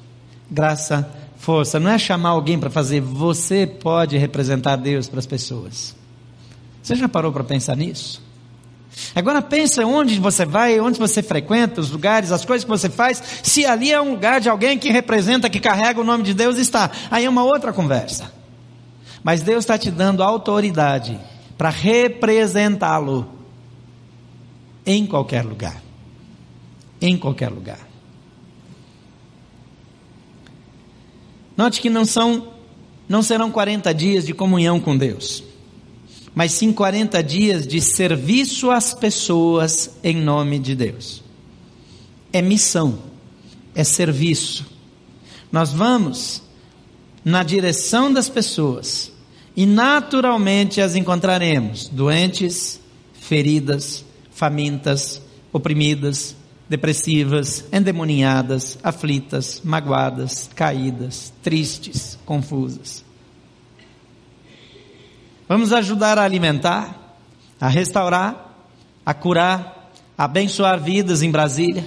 graça, 0.49 1.09
força. 1.37 1.79
Não 1.79 1.91
é 1.91 1.97
chamar 1.97 2.29
alguém 2.29 2.57
para 2.57 2.69
fazer, 2.69 3.01
você 3.01 3.67
pode 3.67 4.17
representar 4.17 4.77
Deus 4.77 5.09
para 5.09 5.19
as 5.19 5.25
pessoas. 5.25 5.95
Você 6.81 6.95
já 6.95 7.09
parou 7.09 7.31
para 7.31 7.43
pensar 7.43 7.75
nisso? 7.75 8.23
Agora 9.13 9.41
pensa 9.41 9.85
onde 9.85 10.17
você 10.19 10.45
vai, 10.45 10.79
onde 10.79 10.97
você 10.97 11.21
frequenta, 11.21 11.81
os 11.81 11.91
lugares, 11.91 12.31
as 12.31 12.45
coisas 12.45 12.63
que 12.63 12.69
você 12.69 12.89
faz, 12.89 13.21
se 13.43 13.65
ali 13.65 13.91
é 13.91 14.01
um 14.01 14.11
lugar 14.11 14.39
de 14.39 14.47
alguém 14.47 14.77
que 14.77 14.89
representa, 14.89 15.49
que 15.49 15.59
carrega 15.59 15.99
o 15.99 16.05
nome 16.05 16.23
de 16.23 16.33
Deus, 16.33 16.57
está. 16.57 16.89
Aí 17.11 17.25
é 17.25 17.29
uma 17.29 17.43
outra 17.43 17.73
conversa. 17.73 18.31
Mas 19.21 19.41
Deus 19.41 19.63
está 19.65 19.77
te 19.77 19.91
dando 19.91 20.23
autoridade 20.23 21.19
para 21.57 21.69
representá-lo 21.69 23.27
em 24.85 25.05
qualquer 25.05 25.43
lugar. 25.43 25.84
Em 27.05 27.17
qualquer 27.17 27.49
lugar. 27.49 27.87
Note 31.55 31.79
que 31.79 31.89
não 31.89 32.03
são, 32.03 32.53
não 33.07 33.21
serão 33.21 33.51
40 33.51 33.93
dias 33.93 34.25
de 34.25 34.33
comunhão 34.33 34.79
com 34.79 34.97
Deus 34.97 35.43
mas 36.35 36.51
sim 36.51 36.73
40 36.73 37.23
dias 37.23 37.65
de 37.65 37.79
serviço 37.79 38.69
às 38.69 38.93
pessoas 38.93 39.91
em 40.03 40.17
nome 40.17 40.59
de 40.59 40.75
Deus. 40.75 41.23
É 42.33 42.41
missão, 42.41 42.99
é 43.73 43.85
serviço. 43.85 44.65
Nós 45.49 45.71
vamos 45.71 46.43
na 47.23 47.41
direção 47.41 48.11
das 48.11 48.27
pessoas 48.27 49.13
e 49.55 49.65
naturalmente 49.65 50.81
as 50.81 50.93
encontraremos 50.95 51.87
doentes, 51.87 52.81
feridas, 53.13 54.03
famintas, 54.29 55.21
oprimidas, 55.53 56.35
depressivas, 56.67 57.65
endemoninhadas, 57.71 58.77
aflitas, 58.83 59.61
magoadas, 59.63 60.49
caídas, 60.55 61.31
tristes, 61.43 62.17
confusas. 62.25 63.03
Vamos 65.47 65.71
ajudar 65.71 66.17
a 66.17 66.23
alimentar, 66.23 67.17
a 67.61 67.67
restaurar, 67.67 68.55
a 69.05 69.13
curar, 69.13 69.91
a 70.17 70.23
abençoar 70.23 70.81
vidas 70.81 71.21
em 71.21 71.29
Brasília. 71.29 71.85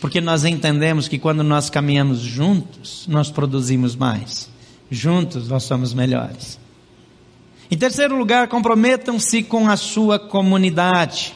Porque 0.00 0.20
nós 0.20 0.44
entendemos 0.44 1.08
que 1.08 1.18
quando 1.18 1.42
nós 1.42 1.70
caminhamos 1.70 2.18
juntos, 2.18 3.06
nós 3.08 3.30
produzimos 3.30 3.94
mais. 3.94 4.50
Juntos 4.90 5.48
nós 5.48 5.62
somos 5.62 5.94
melhores. 5.94 6.58
Em 7.70 7.76
terceiro 7.76 8.16
lugar, 8.16 8.48
comprometam-se 8.48 9.42
com 9.42 9.68
a 9.68 9.76
sua 9.76 10.18
comunidade. 10.18 11.34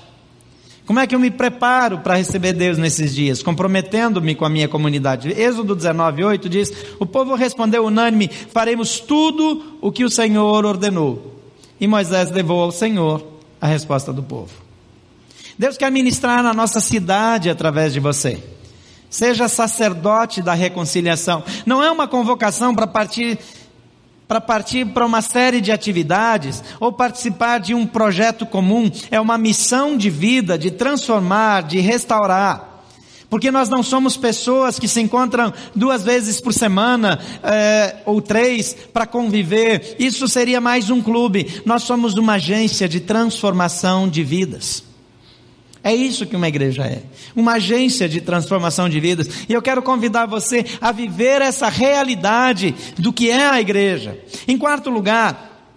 Como 0.86 1.00
é 1.00 1.06
que 1.06 1.14
eu 1.14 1.18
me 1.18 1.32
preparo 1.32 1.98
para 1.98 2.14
receber 2.14 2.52
Deus 2.52 2.78
nesses 2.78 3.12
dias? 3.12 3.42
Comprometendo-me 3.42 4.36
com 4.36 4.44
a 4.44 4.48
minha 4.48 4.68
comunidade. 4.68 5.28
Êxodo 5.30 5.74
19, 5.74 6.22
8 6.22 6.48
diz: 6.48 6.72
O 7.00 7.04
povo 7.04 7.34
respondeu 7.34 7.84
unânime: 7.84 8.28
Faremos 8.28 9.00
tudo 9.00 9.78
o 9.80 9.90
que 9.90 10.04
o 10.04 10.10
Senhor 10.10 10.64
ordenou. 10.64 11.34
E 11.80 11.88
Moisés 11.88 12.30
levou 12.30 12.62
ao 12.62 12.70
Senhor 12.70 13.26
a 13.60 13.66
resposta 13.66 14.12
do 14.12 14.22
povo. 14.22 14.52
Deus 15.58 15.76
quer 15.76 15.90
ministrar 15.90 16.42
na 16.42 16.54
nossa 16.54 16.80
cidade 16.80 17.50
através 17.50 17.92
de 17.92 17.98
você. 17.98 18.38
Seja 19.10 19.48
sacerdote 19.48 20.40
da 20.40 20.54
reconciliação. 20.54 21.42
Não 21.64 21.82
é 21.82 21.90
uma 21.90 22.06
convocação 22.06 22.74
para 22.74 22.86
partir 22.86 23.38
para 24.28 24.40
partir 24.40 24.86
para 24.86 25.06
uma 25.06 25.22
série 25.22 25.60
de 25.60 25.70
atividades 25.70 26.62
ou 26.80 26.92
participar 26.92 27.58
de 27.58 27.74
um 27.74 27.86
projeto 27.86 28.44
comum, 28.44 28.90
é 29.10 29.20
uma 29.20 29.38
missão 29.38 29.96
de 29.96 30.10
vida, 30.10 30.58
de 30.58 30.70
transformar, 30.70 31.62
de 31.62 31.78
restaurar. 31.78 32.76
Porque 33.28 33.50
nós 33.50 33.68
não 33.68 33.82
somos 33.82 34.16
pessoas 34.16 34.78
que 34.78 34.86
se 34.86 35.00
encontram 35.00 35.52
duas 35.74 36.02
vezes 36.04 36.40
por 36.40 36.52
semana 36.52 37.18
é, 37.42 37.96
ou 38.06 38.22
três 38.22 38.74
para 38.92 39.06
conviver. 39.06 39.96
Isso 39.98 40.28
seria 40.28 40.60
mais 40.60 40.90
um 40.90 41.02
clube. 41.02 41.62
Nós 41.64 41.82
somos 41.82 42.14
uma 42.14 42.34
agência 42.34 42.88
de 42.88 43.00
transformação 43.00 44.08
de 44.08 44.22
vidas. 44.22 44.85
É 45.86 45.94
isso 45.94 46.26
que 46.26 46.34
uma 46.34 46.48
igreja 46.48 46.82
é. 46.82 47.00
Uma 47.36 47.52
agência 47.52 48.08
de 48.08 48.20
transformação 48.20 48.88
de 48.88 48.98
vidas. 48.98 49.46
E 49.48 49.52
eu 49.52 49.62
quero 49.62 49.80
convidar 49.80 50.26
você 50.26 50.64
a 50.80 50.90
viver 50.90 51.40
essa 51.40 51.68
realidade 51.68 52.74
do 52.98 53.12
que 53.12 53.30
é 53.30 53.46
a 53.46 53.60
igreja. 53.60 54.18
Em 54.48 54.58
quarto 54.58 54.90
lugar, 54.90 55.70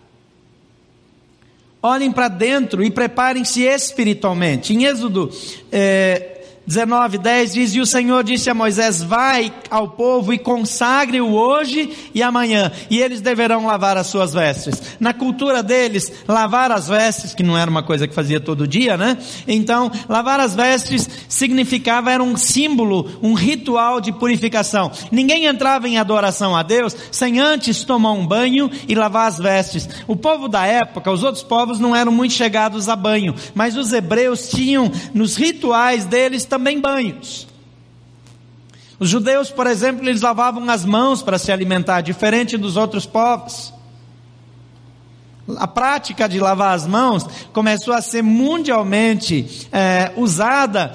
olhem 1.79 2.11
para 2.11 2.27
dentro 2.27 2.83
e 2.83 2.89
preparem-se 2.89 3.61
espiritualmente. 3.61 4.73
Em 4.73 4.85
Êxodo 4.85 5.29
é, 5.71 6.38
19, 6.69 7.17
10 7.17 7.53
diz: 7.53 7.73
E 7.73 7.79
o 7.79 7.85
Senhor 7.85 8.23
disse 8.23 8.47
a 8.47 8.53
Moisés: 8.53 9.01
Vai 9.01 9.51
ao 9.71 9.87
povo 9.87 10.31
e 10.31 10.37
consagre-o 10.37 11.33
hoje 11.33 11.89
e 12.13 12.21
amanhã, 12.21 12.71
e 12.91 12.99
eles 12.99 13.21
deverão 13.21 13.65
lavar 13.65 13.97
as 13.97 14.05
suas 14.05 14.33
vestes. 14.33 14.79
Na 14.99 15.11
cultura 15.11 15.63
deles, 15.63 16.11
lavar 16.27 16.71
as 16.71 16.87
vestes, 16.87 17.33
que 17.33 17.41
não 17.41 17.57
era 17.57 17.71
uma 17.71 17.81
coisa 17.81 18.07
que 18.07 18.13
fazia 18.13 18.39
todo 18.39 18.67
dia, 18.67 18.95
né? 18.95 19.17
Então, 19.47 19.91
lavar 20.07 20.39
as 20.39 20.53
vestes 20.53 21.09
significava, 21.27 22.11
era 22.11 22.21
um 22.21 22.37
símbolo, 22.37 23.17
um 23.19 23.33
ritual 23.33 23.99
de 23.99 24.11
purificação. 24.11 24.91
Ninguém 25.11 25.45
entrava 25.45 25.89
em 25.89 25.97
adoração 25.97 26.55
a 26.55 26.61
Deus 26.61 26.95
sem 27.11 27.39
antes 27.39 27.83
tomar 27.83 28.11
um 28.11 28.27
banho 28.27 28.69
e 28.87 28.93
lavar 28.93 29.27
as 29.27 29.39
vestes. 29.39 29.89
O 30.05 30.15
povo 30.15 30.47
da 30.47 30.67
época, 30.67 31.11
os 31.11 31.23
outros 31.23 31.43
povos 31.43 31.79
não 31.79 31.95
eram 31.95 32.11
muito 32.11 32.35
chegados 32.35 32.87
a 32.87 32.95
banho, 32.95 33.33
mas 33.55 33.75
os 33.75 33.91
hebreus 33.91 34.49
tinham 34.49 34.91
nos 35.15 35.35
rituais 35.35 36.05
deles 36.05 36.45
também 36.45 36.58
também 36.59 36.79
banhos. 36.79 37.47
Os 38.99 39.09
judeus, 39.09 39.49
por 39.49 39.65
exemplo, 39.65 40.07
eles 40.07 40.21
lavavam 40.21 40.69
as 40.69 40.83
mãos 40.83 41.21
para 41.21 41.39
se 41.39 41.51
alimentar, 41.51 42.01
diferente 42.01 42.57
dos 42.57 42.75
outros 42.75 43.05
povos. 43.05 43.73
A 45.57 45.65
prática 45.65 46.27
de 46.27 46.37
lavar 46.37 46.75
as 46.75 46.85
mãos 46.85 47.25
começou 47.53 47.93
a 47.93 48.01
ser 48.01 48.21
mundialmente 48.21 49.67
é, 49.71 50.11
usada 50.17 50.93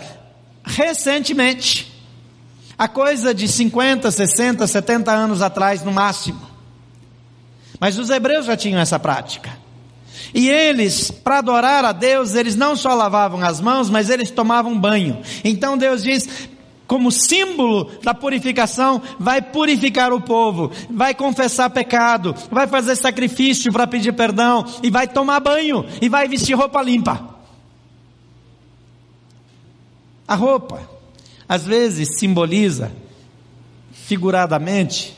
recentemente. 0.62 1.92
A 2.77 2.87
coisa 2.87 3.35
de 3.35 3.48
50, 3.48 4.11
60, 4.11 4.66
70 4.66 5.11
anos 5.11 5.40
atrás, 5.40 5.83
no 5.83 5.90
máximo. 5.90 6.42
Mas 7.81 7.98
os 7.98 8.11
hebreus 8.11 8.46
já 8.46 8.57
tinham 8.57 8.81
essa 8.81 8.98
prática. 8.98 9.63
E 10.34 10.50
eles, 10.50 11.12
para 11.12 11.38
adorar 11.38 11.84
a 11.84 11.92
Deus, 11.92 12.34
eles 12.34 12.56
não 12.56 12.74
só 12.74 12.92
lavavam 12.92 13.40
as 13.40 13.60
mãos, 13.60 13.88
mas 13.88 14.10
eles 14.10 14.32
tomavam 14.32 14.76
banho. 14.76 15.22
Então 15.44 15.78
Deus 15.78 16.02
diz: 16.02 16.48
como 16.88 17.12
símbolo 17.12 17.84
da 18.02 18.12
purificação, 18.12 19.00
vai 19.16 19.40
purificar 19.40 20.12
o 20.12 20.20
povo, 20.20 20.72
vai 20.90 21.14
confessar 21.14 21.70
pecado, 21.70 22.34
vai 22.50 22.66
fazer 22.66 22.96
sacrifício 22.96 23.72
para 23.72 23.86
pedir 23.86 24.12
perdão, 24.12 24.66
e 24.82 24.90
vai 24.90 25.06
tomar 25.06 25.38
banho, 25.38 25.86
e 26.02 26.08
vai 26.08 26.26
vestir 26.26 26.54
roupa 26.54 26.82
limpa. 26.82 27.32
A 30.26 30.34
roupa, 30.34 30.80
às 31.48 31.64
vezes, 31.64 32.18
simboliza, 32.18 32.90
figuradamente, 33.92 35.16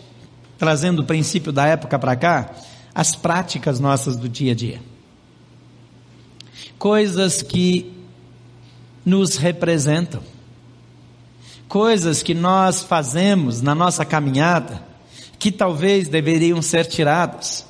trazendo 0.59 1.01
o 1.01 1.07
princípio 1.07 1.53
da 1.53 1.67
época 1.67 1.99
para 1.99 2.15
cá, 2.17 2.51
as 2.95 3.17
práticas 3.17 3.81
nossas 3.81 4.15
do 4.15 4.29
dia 4.29 4.53
a 4.53 4.55
dia 4.55 4.96
coisas 6.79 7.43
que 7.43 7.93
nos 9.05 9.37
representam, 9.37 10.23
coisas 11.69 12.23
que 12.23 12.35
nós 12.35 12.83
fazemos 12.83 13.63
na 13.63 13.75
nossa 13.75 14.05
caminhada 14.05 14.85
que 15.39 15.53
talvez 15.53 16.09
deveriam 16.09 16.61
ser 16.63 16.87
tiradas. 16.87 17.67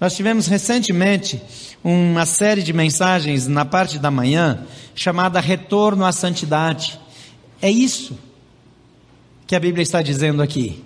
Nós 0.00 0.14
tivemos 0.14 0.46
recentemente 0.46 1.40
uma 1.82 2.26
série 2.26 2.62
de 2.62 2.72
mensagens 2.72 3.46
na 3.46 3.64
parte 3.64 3.98
da 3.98 4.10
manhã 4.10 4.64
chamada 4.94 5.40
Retorno 5.40 6.04
à 6.04 6.12
Santidade. 6.12 7.00
É 7.62 7.70
isso 7.70 8.18
que 9.46 9.56
a 9.56 9.60
Bíblia 9.60 9.82
está 9.82 10.02
dizendo 10.02 10.42
aqui. 10.42 10.84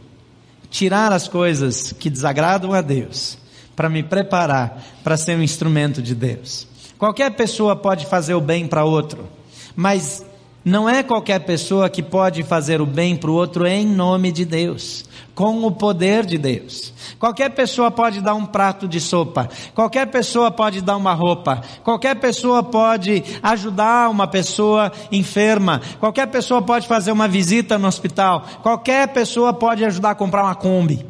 Tirar 0.71 1.13
as 1.13 1.29
coisas 1.29 1.93
que 1.93 2.09
desagradam 2.09 2.73
a 2.73 2.81
Deus 2.81 3.37
para 3.75 3.89
me 3.89 4.03
preparar 4.03 4.83
para 5.03 5.17
ser 5.17 5.37
um 5.37 5.43
instrumento 5.43 6.01
de 6.01 6.15
Deus. 6.15 6.67
Qualquer 7.03 7.33
pessoa 7.33 7.75
pode 7.75 8.07
fazer 8.07 8.33
o 8.33 8.41
bem 8.41 8.69
para 8.69 8.85
outro, 8.85 9.29
mas 9.75 10.25
não 10.65 10.89
é 10.89 11.03
qualquer 11.03 11.41
pessoa 11.41 11.91
que 11.91 12.01
pode 12.01 12.45
fazer 12.45 12.81
o 12.81 12.87
bem 12.87 13.17
para 13.17 13.29
o 13.29 13.35
outro 13.35 13.67
em 13.67 13.85
nome 13.85 14.31
de 14.31 14.45
Deus, 14.45 15.05
com 15.35 15.65
o 15.65 15.73
poder 15.73 16.25
de 16.25 16.39
Deus. 16.39 16.95
Qualquer 17.19 17.51
pessoa 17.51 17.91
pode 17.91 18.21
dar 18.21 18.35
um 18.35 18.47
prato 18.47 18.87
de 18.87 19.01
sopa, 19.01 19.51
qualquer 19.75 20.07
pessoa 20.13 20.49
pode 20.53 20.81
dar 20.81 20.97
uma 20.97 21.13
roupa, 21.13 21.63
qualquer 21.83 22.15
pessoa 22.21 22.63
pode 22.63 23.25
ajudar 23.43 24.09
uma 24.09 24.29
pessoa 24.29 24.93
enferma, 25.11 25.81
qualquer 25.99 26.29
pessoa 26.29 26.63
pode 26.63 26.87
fazer 26.87 27.11
uma 27.11 27.27
visita 27.27 27.77
no 27.79 27.89
hospital, 27.89 28.45
qualquer 28.63 29.09
pessoa 29.09 29.53
pode 29.53 29.85
ajudar 29.85 30.11
a 30.11 30.15
comprar 30.15 30.45
uma 30.45 30.55
Kombi. 30.55 31.05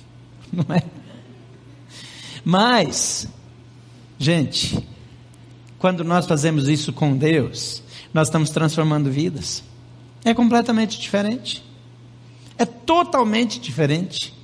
Não 0.50 0.74
é? 0.74 0.82
Mas, 2.42 3.28
gente, 4.18 4.95
quando 5.86 6.02
nós 6.02 6.26
fazemos 6.26 6.68
isso 6.68 6.92
com 6.92 7.16
Deus, 7.16 7.80
nós 8.12 8.26
estamos 8.26 8.50
transformando 8.50 9.08
vidas. 9.08 9.62
É 10.24 10.34
completamente 10.34 10.98
diferente. 10.98 11.62
É 12.58 12.64
totalmente 12.64 13.60
diferente. 13.60 14.34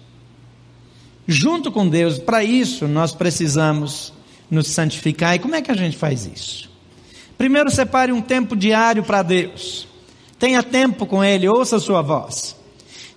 Junto 1.26 1.72
com 1.72 1.88
Deus, 1.88 2.16
para 2.16 2.44
isso 2.44 2.86
nós 2.86 3.12
precisamos 3.12 4.12
nos 4.48 4.68
santificar. 4.68 5.34
E 5.34 5.40
como 5.40 5.56
é 5.56 5.60
que 5.60 5.72
a 5.72 5.74
gente 5.74 5.96
faz 5.96 6.30
isso? 6.32 6.70
Primeiro, 7.36 7.72
separe 7.72 8.12
um 8.12 8.22
tempo 8.22 8.54
diário 8.54 9.02
para 9.02 9.24
Deus. 9.24 9.88
Tenha 10.38 10.62
tempo 10.62 11.06
com 11.06 11.24
Ele, 11.24 11.48
ouça 11.48 11.74
a 11.74 11.80
sua 11.80 12.02
voz. 12.02 12.54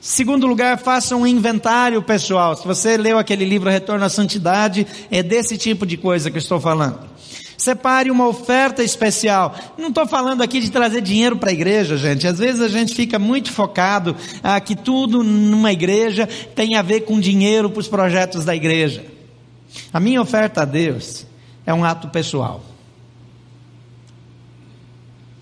Segundo 0.01 0.47
lugar, 0.47 0.79
faça 0.79 1.15
um 1.15 1.27
inventário 1.27 2.01
pessoal. 2.01 2.55
Se 2.55 2.65
você 2.65 2.97
leu 2.97 3.19
aquele 3.19 3.45
livro 3.45 3.69
Retorno 3.69 4.03
à 4.03 4.09
Santidade, 4.09 4.87
é 5.11 5.21
desse 5.21 5.59
tipo 5.59 5.85
de 5.85 5.95
coisa 5.95 6.31
que 6.31 6.37
eu 6.37 6.41
estou 6.41 6.59
falando. 6.59 7.13
Separe 7.57 8.11
uma 8.11 8.27
oferta 8.27 8.83
especial. 8.83 9.55
Não 9.77 9.89
estou 9.89 10.05
falando 10.05 10.41
aqui 10.41 10.59
de 10.59 10.69
trazer 10.69 11.01
dinheiro 11.01 11.37
para 11.37 11.49
a 11.49 11.53
igreja, 11.53 11.97
gente. 11.97 12.27
Às 12.27 12.37
vezes 12.37 12.61
a 12.61 12.67
gente 12.67 12.93
fica 12.93 13.17
muito 13.17 13.51
focado 13.51 14.15
ah, 14.43 14.59
que 14.59 14.75
tudo 14.75 15.23
numa 15.23 15.71
igreja 15.71 16.27
tem 16.53 16.75
a 16.75 16.81
ver 16.81 17.01
com 17.01 17.19
dinheiro 17.19 17.69
para 17.69 17.79
os 17.79 17.87
projetos 17.87 18.43
da 18.43 18.55
igreja. 18.55 19.05
A 19.93 19.99
minha 19.99 20.21
oferta 20.21 20.61
a 20.61 20.65
Deus 20.65 21.25
é 21.65 21.73
um 21.73 21.83
ato 21.83 22.09
pessoal. 22.09 22.63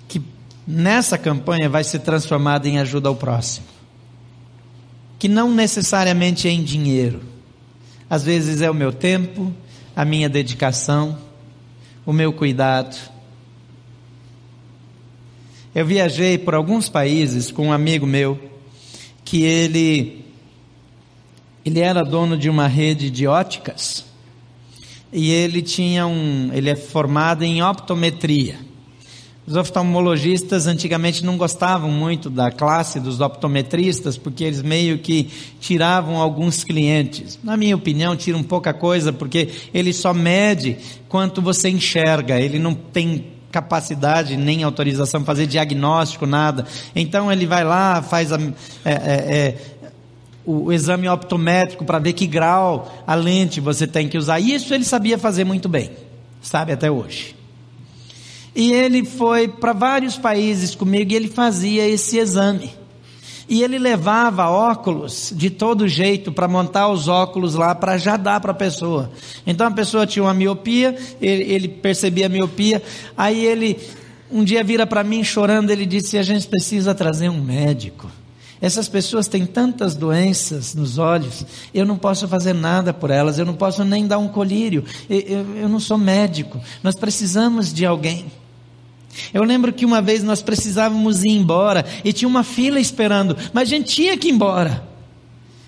Que 0.08 0.22
nessa 0.68 1.18
campanha 1.18 1.68
vai 1.70 1.84
ser 1.84 2.00
transformado 2.00 2.68
em 2.68 2.80
ajuda 2.80 3.10
ao 3.10 3.16
próximo. 3.16 3.66
Que 5.18 5.28
não 5.28 5.52
necessariamente 5.52 6.48
é 6.48 6.52
em 6.52 6.64
dinheiro. 6.64 7.22
Às 8.10 8.24
vezes 8.24 8.62
é 8.62 8.70
o 8.70 8.76
meu 8.76 8.92
tempo, 8.92 9.52
a 9.96 10.06
minha 10.06 10.30
dedicação, 10.30 11.18
o 12.06 12.14
meu 12.14 12.34
cuidado. 12.34 12.96
Eu 15.74 15.86
viajei 15.86 16.38
por 16.38 16.54
alguns 16.54 16.90
países 16.90 17.52
com 17.52 17.68
um 17.68 17.74
amigo 17.74 18.06
meu 18.06 18.40
que 19.26 19.44
ele 19.44 20.24
ele 21.66 21.80
era 21.80 22.04
dono 22.04 22.38
de 22.38 22.50
uma 22.50 22.68
rede 22.68 23.10
de 23.10 23.26
óticas 23.26 24.06
e 25.12 25.32
ele 25.32 25.62
tinha 25.62 26.06
um, 26.06 26.52
ele 26.54 26.70
é 26.70 26.76
formado 26.76 27.44
em 27.44 27.64
optometria. 27.64 28.60
Os 29.46 29.58
oftalmologistas 29.58 30.68
antigamente 30.68 31.26
não 31.26 31.36
gostavam 31.36 31.92
muito 31.92 32.30
da 32.30 32.50
classe 32.50 32.98
dos 32.98 33.20
optometristas, 33.20 34.18
porque 34.18 34.46
eles 34.46 34.62
meio 34.62 35.00
que 35.00 35.30
tiravam 35.60 36.16
alguns 36.16 36.64
clientes. 36.64 37.38
Na 37.44 37.58
minha 37.58 37.76
opinião, 37.76 38.16
tiram 38.16 38.42
pouca 38.42 38.74
coisa, 38.74 39.12
porque 39.12 39.50
ele 39.74 39.92
só 39.92 40.14
mede 40.14 40.78
quanto 41.10 41.42
você 41.42 41.70
enxerga, 41.70 42.40
ele 42.40 42.58
não 42.58 42.74
tem 42.74 43.34
capacidade 43.52 44.38
nem 44.38 44.64
autorização 44.64 45.22
para 45.22 45.36
fazer 45.36 45.46
diagnóstico, 45.46 46.26
nada. 46.26 46.66
Então 46.96 47.32
ele 47.32 47.46
vai 47.46 47.66
lá, 47.66 48.02
faz 48.02 48.32
a, 48.32 48.40
é, 48.40 48.92
é, 48.92 48.92
é, 48.94 49.58
o, 50.46 50.72
exame 50.72 51.08
optométrico 51.10 51.84
para 51.84 52.00
ver 52.00 52.14
que 52.14 52.26
grau 52.26 52.92
a 53.06 53.14
lente 53.14 53.60
você 53.60 53.86
tem 53.86 54.08
que 54.08 54.18
usar. 54.18 54.40
Isso 54.40 54.74
ele 54.74 54.86
sabia 54.86 55.18
fazer 55.18 55.44
muito 55.44 55.68
bem, 55.68 55.92
sabe 56.42 56.72
até 56.72 56.90
hoje. 56.90 57.43
E 58.56 58.72
ele 58.72 59.04
foi 59.04 59.48
para 59.48 59.74
vários 59.74 60.18
países 60.18 60.76
comigo 60.76 61.12
e 61.12 61.16
ele 61.16 61.28
fazia 61.28 61.88
esse 61.88 62.18
exame. 62.18 62.72
E 63.50 63.62
ele 63.62 63.78
levava 63.78 64.50
óculos 64.50 65.34
de 65.36 65.50
todo 65.50 65.88
jeito 65.88 66.32
para 66.32 66.48
montar 66.48 66.88
os 66.88 67.08
óculos 67.08 67.56
lá 67.56 67.76
para 67.76 67.98
já 67.98 68.16
dar 68.16 68.40
para 68.40 68.52
a 68.52 68.56
pessoa. 68.56 69.12
Então 69.46 69.68
a 69.68 69.72
pessoa 69.72 70.08
tinha 70.08 70.24
uma 70.24 70.34
miopia, 70.34 70.96
ele, 71.22 71.44
ele 71.52 71.68
percebia 71.68 72.28
a 72.28 72.30
miopia, 72.30 72.82
aí 73.18 73.46
ele 73.46 73.80
um 74.32 74.44
dia 74.44 74.64
vira 74.64 74.88
para 74.88 75.04
mim 75.04 75.24
chorando, 75.24 75.70
ele 75.70 75.86
disse: 75.86 76.18
"A 76.18 76.24
gente 76.24 76.48
precisa 76.48 76.96
trazer 76.96 77.30
um 77.30 77.42
médico". 77.42 78.10
Essas 78.62 78.88
pessoas 78.88 79.28
têm 79.28 79.46
tantas 79.46 79.94
doenças 79.94 80.74
nos 80.74 80.98
olhos, 80.98 81.46
eu 81.74 81.86
não 81.86 81.98
posso 81.98 82.30
fazer 82.30 82.54
nada 82.54 82.94
por 82.94 83.12
elas, 83.12 83.38
eu 83.38 83.46
não 83.46 83.56
posso 83.56 83.84
nem 83.84 84.08
dar 84.08 84.20
um 84.20 84.30
colírio, 84.30 84.86
eu, 85.10 85.20
eu, 85.20 85.56
eu 85.58 85.70
não 85.70 85.82
sou 85.82 85.98
médico, 85.98 86.62
nós 86.82 86.96
precisamos 86.96 87.74
de 87.74 87.86
alguém. 87.86 88.26
Eu 89.34 89.44
lembro 89.44 89.72
que 89.74 89.86
uma 89.86 90.02
vez 90.02 90.24
nós 90.24 90.42
precisávamos 90.42 91.24
ir 91.24 91.30
embora 91.30 91.86
e 92.04 92.14
tinha 92.14 92.28
uma 92.28 92.44
fila 92.44 92.80
esperando, 92.80 93.38
mas 93.54 93.64
a 93.68 93.72
gente 93.72 93.94
tinha 93.94 94.18
que 94.18 94.28
ir 94.28 94.32
embora. 94.32 94.88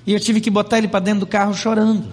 E 0.06 0.14
eu 0.14 0.20
tive 0.20 0.40
que 0.40 0.50
botar 0.50 0.78
ele 0.78 0.88
para 0.88 1.00
dentro 1.00 1.22
do 1.22 1.28
carro 1.28 1.54
chorando, 1.54 2.08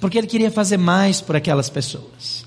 porque 0.00 0.18
ele 0.18 0.26
queria 0.26 0.50
fazer 0.50 0.76
mais 0.76 1.20
por 1.20 1.36
aquelas 1.36 1.68
pessoas. 1.68 2.44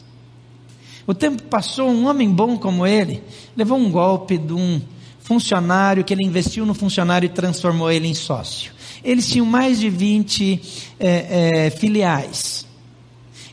O 1.06 1.13
tempo 1.13 1.43
passou, 1.43 1.89
um 1.89 2.08
homem 2.08 2.30
bom 2.30 2.58
como 2.58 2.86
ele 2.86 3.23
levou 3.56 3.78
um 3.78 3.89
golpe 3.89 4.38
de 4.38 4.54
um 4.54 4.82
funcionário 5.19 6.04
que 6.04 6.13
ele 6.13 6.23
investiu 6.23 6.65
no 6.65 6.73
funcionário 6.73 7.26
e 7.26 7.30
transformou 7.30 7.91
ele 7.91 8.08
em 8.08 8.13
sócio. 8.13 8.71
Eles 9.04 9.28
tinham 9.30 9.45
mais 9.45 9.80
de 9.80 9.89
20 9.89 10.62
é, 11.00 11.65
é, 11.65 11.69
filiais. 11.69 12.65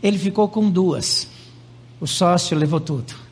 Ele 0.03 0.19
ficou 0.19 0.49
com 0.49 0.69
duas. 0.69 1.29
O 2.01 2.07
sócio 2.07 2.57
levou 2.57 2.81
tudo. 2.81 3.24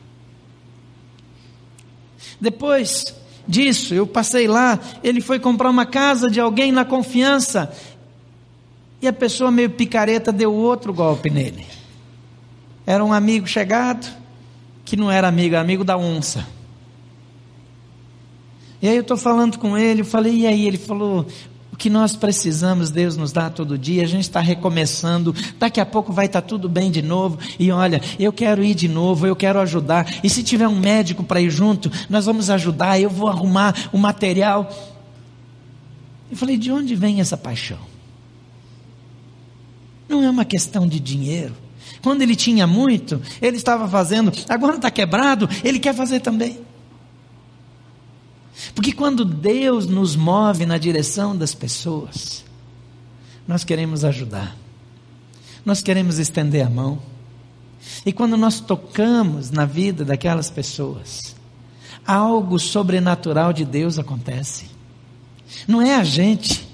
Depois 2.43 3.15
disso, 3.47 3.93
eu 3.93 4.05
passei 4.05 4.49
lá, 4.49 4.77
ele 5.01 5.21
foi 5.21 5.39
comprar 5.39 5.69
uma 5.69 5.85
casa 5.85 6.29
de 6.29 6.41
alguém 6.41 6.73
na 6.73 6.83
confiança. 6.83 7.73
E 9.01 9.07
a 9.07 9.13
pessoa 9.13 9.49
meio 9.49 9.69
picareta 9.69 10.29
deu 10.29 10.53
outro 10.53 10.93
golpe 10.93 11.29
nele. 11.29 11.65
Era 12.85 13.01
um 13.01 13.13
amigo 13.13 13.47
chegado, 13.47 14.05
que 14.83 14.97
não 14.97 15.09
era 15.09 15.25
amigo, 15.25 15.55
era 15.55 15.63
amigo 15.63 15.85
da 15.85 15.95
onça. 15.95 16.45
E 18.81 18.89
aí 18.89 18.95
eu 18.97 19.03
estou 19.03 19.15
falando 19.15 19.57
com 19.57 19.77
ele, 19.77 20.01
eu 20.01 20.05
falei, 20.05 20.39
e 20.39 20.45
aí? 20.45 20.67
Ele 20.67 20.77
falou, 20.77 21.25
que 21.83 21.89
nós 21.89 22.15
precisamos, 22.15 22.89
Deus 22.89 23.17
nos 23.17 23.33
dá 23.33 23.49
todo 23.49 23.77
dia, 23.77 24.03
a 24.03 24.07
gente 24.07 24.21
está 24.21 24.39
recomeçando, 24.39 25.35
daqui 25.59 25.81
a 25.81 25.85
pouco 25.85 26.13
vai 26.13 26.27
estar 26.27 26.41
tá 26.41 26.47
tudo 26.47 26.69
bem 26.69 26.89
de 26.89 27.01
novo, 27.01 27.37
e 27.59 27.73
olha, 27.73 28.01
eu 28.17 28.31
quero 28.31 28.63
ir 28.63 28.73
de 28.73 28.87
novo, 28.87 29.27
eu 29.27 29.35
quero 29.35 29.59
ajudar, 29.59 30.09
e 30.23 30.29
se 30.29 30.43
tiver 30.43 30.65
um 30.65 30.79
médico 30.79 31.25
para 31.25 31.41
ir 31.41 31.49
junto, 31.49 31.91
nós 32.09 32.25
vamos 32.25 32.49
ajudar, 32.49 33.01
eu 33.01 33.09
vou 33.09 33.27
arrumar 33.27 33.75
o 33.91 33.97
material. 33.97 34.71
Eu 36.31 36.37
falei, 36.37 36.55
de 36.55 36.71
onde 36.71 36.95
vem 36.95 37.19
essa 37.19 37.35
paixão? 37.35 37.79
Não 40.07 40.23
é 40.23 40.29
uma 40.29 40.45
questão 40.45 40.87
de 40.87 41.01
dinheiro. 41.01 41.53
Quando 42.01 42.21
ele 42.21 42.37
tinha 42.37 42.65
muito, 42.65 43.21
ele 43.41 43.57
estava 43.57 43.89
fazendo, 43.89 44.31
agora 44.47 44.77
está 44.77 44.89
quebrado, 44.89 45.49
ele 45.65 45.79
quer 45.79 45.93
fazer 45.93 46.21
também. 46.21 46.61
Porque 48.75 48.91
quando 48.91 49.25
Deus 49.25 49.87
nos 49.87 50.15
move 50.15 50.65
na 50.65 50.77
direção 50.77 51.35
das 51.35 51.53
pessoas, 51.55 52.43
nós 53.47 53.63
queremos 53.63 54.05
ajudar, 54.05 54.55
nós 55.65 55.81
queremos 55.81 56.19
estender 56.19 56.65
a 56.65 56.69
mão. 56.69 56.99
E 58.05 58.13
quando 58.13 58.37
nós 58.37 58.59
tocamos 58.59 59.51
na 59.51 59.65
vida 59.65 60.05
daquelas 60.05 60.49
pessoas, 60.49 61.35
algo 62.05 62.59
sobrenatural 62.59 63.51
de 63.51 63.65
Deus 63.65 63.97
acontece. 63.97 64.65
Não 65.67 65.81
é 65.81 65.95
a 65.95 66.03
gente, 66.03 66.67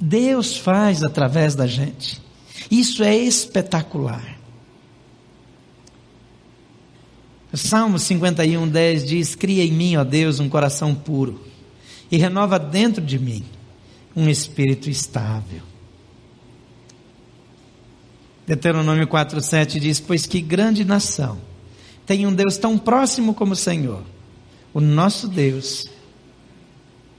Deus 0.00 0.56
faz 0.56 1.02
através 1.02 1.54
da 1.54 1.66
gente. 1.66 2.20
Isso 2.70 3.02
é 3.02 3.16
espetacular. 3.16 4.39
O 7.52 7.56
Salmo 7.56 7.98
51, 7.98 8.68
10 8.68 9.08
diz: 9.08 9.34
Cria 9.34 9.64
em 9.64 9.72
mim, 9.72 9.96
ó 9.96 10.04
Deus, 10.04 10.38
um 10.40 10.48
coração 10.48 10.94
puro 10.94 11.40
e 12.10 12.16
renova 12.16 12.58
dentro 12.58 13.04
de 13.04 13.18
mim 13.18 13.44
um 14.14 14.28
espírito 14.28 14.90
estável. 14.90 15.62
Deuteronômio 18.46 19.06
4,7 19.06 19.78
diz: 19.78 20.00
Pois 20.00 20.26
que 20.26 20.40
grande 20.40 20.84
nação 20.84 21.38
tem 22.06 22.26
um 22.26 22.34
Deus 22.34 22.56
tão 22.56 22.76
próximo 22.76 23.34
como 23.34 23.52
o 23.52 23.56
Senhor, 23.56 24.02
o 24.74 24.80
nosso 24.80 25.28
Deus, 25.28 25.88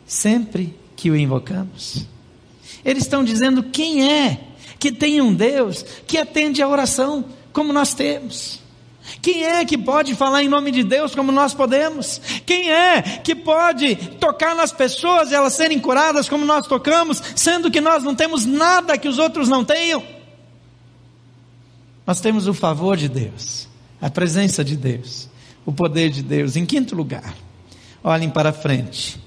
sempre 0.05 0.75
que 0.95 1.09
o 1.09 1.15
invocamos. 1.15 2.05
Eles 2.83 3.03
estão 3.03 3.23
dizendo 3.23 3.63
quem 3.63 4.09
é 4.09 4.47
que 4.79 4.91
tem 4.91 5.21
um 5.21 5.33
Deus 5.33 5.85
que 6.07 6.17
atende 6.17 6.61
a 6.61 6.67
oração 6.67 7.25
como 7.53 7.71
nós 7.71 7.93
temos. 7.93 8.60
Quem 9.21 9.43
é 9.43 9.65
que 9.65 9.77
pode 9.77 10.15
falar 10.15 10.43
em 10.43 10.47
nome 10.47 10.71
de 10.71 10.83
Deus 10.83 11.15
como 11.15 11.31
nós 11.31 11.53
podemos? 11.53 12.21
Quem 12.45 12.71
é 12.71 13.01
que 13.01 13.33
pode 13.33 13.95
tocar 14.19 14.55
nas 14.55 14.71
pessoas 14.71 15.31
e 15.31 15.35
elas 15.35 15.53
serem 15.53 15.79
curadas 15.79 16.29
como 16.29 16.45
nós 16.45 16.67
tocamos, 16.67 17.21
sendo 17.35 17.71
que 17.71 17.81
nós 17.81 18.03
não 18.03 18.15
temos 18.15 18.45
nada 18.45 18.97
que 18.97 19.07
os 19.07 19.17
outros 19.17 19.49
não 19.49 19.65
tenham? 19.65 20.03
Nós 22.05 22.21
temos 22.21 22.47
o 22.47 22.53
favor 22.53 22.95
de 22.95 23.09
Deus, 23.09 23.67
a 24.01 24.09
presença 24.09 24.63
de 24.63 24.75
Deus, 24.75 25.29
o 25.65 25.71
poder 25.71 26.09
de 26.09 26.21
Deus. 26.21 26.55
Em 26.55 26.65
quinto 26.65 26.95
lugar, 26.95 27.33
olhem 28.03 28.29
para 28.29 28.53
frente 28.53 29.19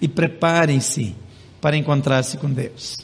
e 0.00 0.08
preparem-se 0.08 1.14
para 1.60 1.76
encontrar-se 1.76 2.36
com 2.36 2.50
Deus. 2.50 2.98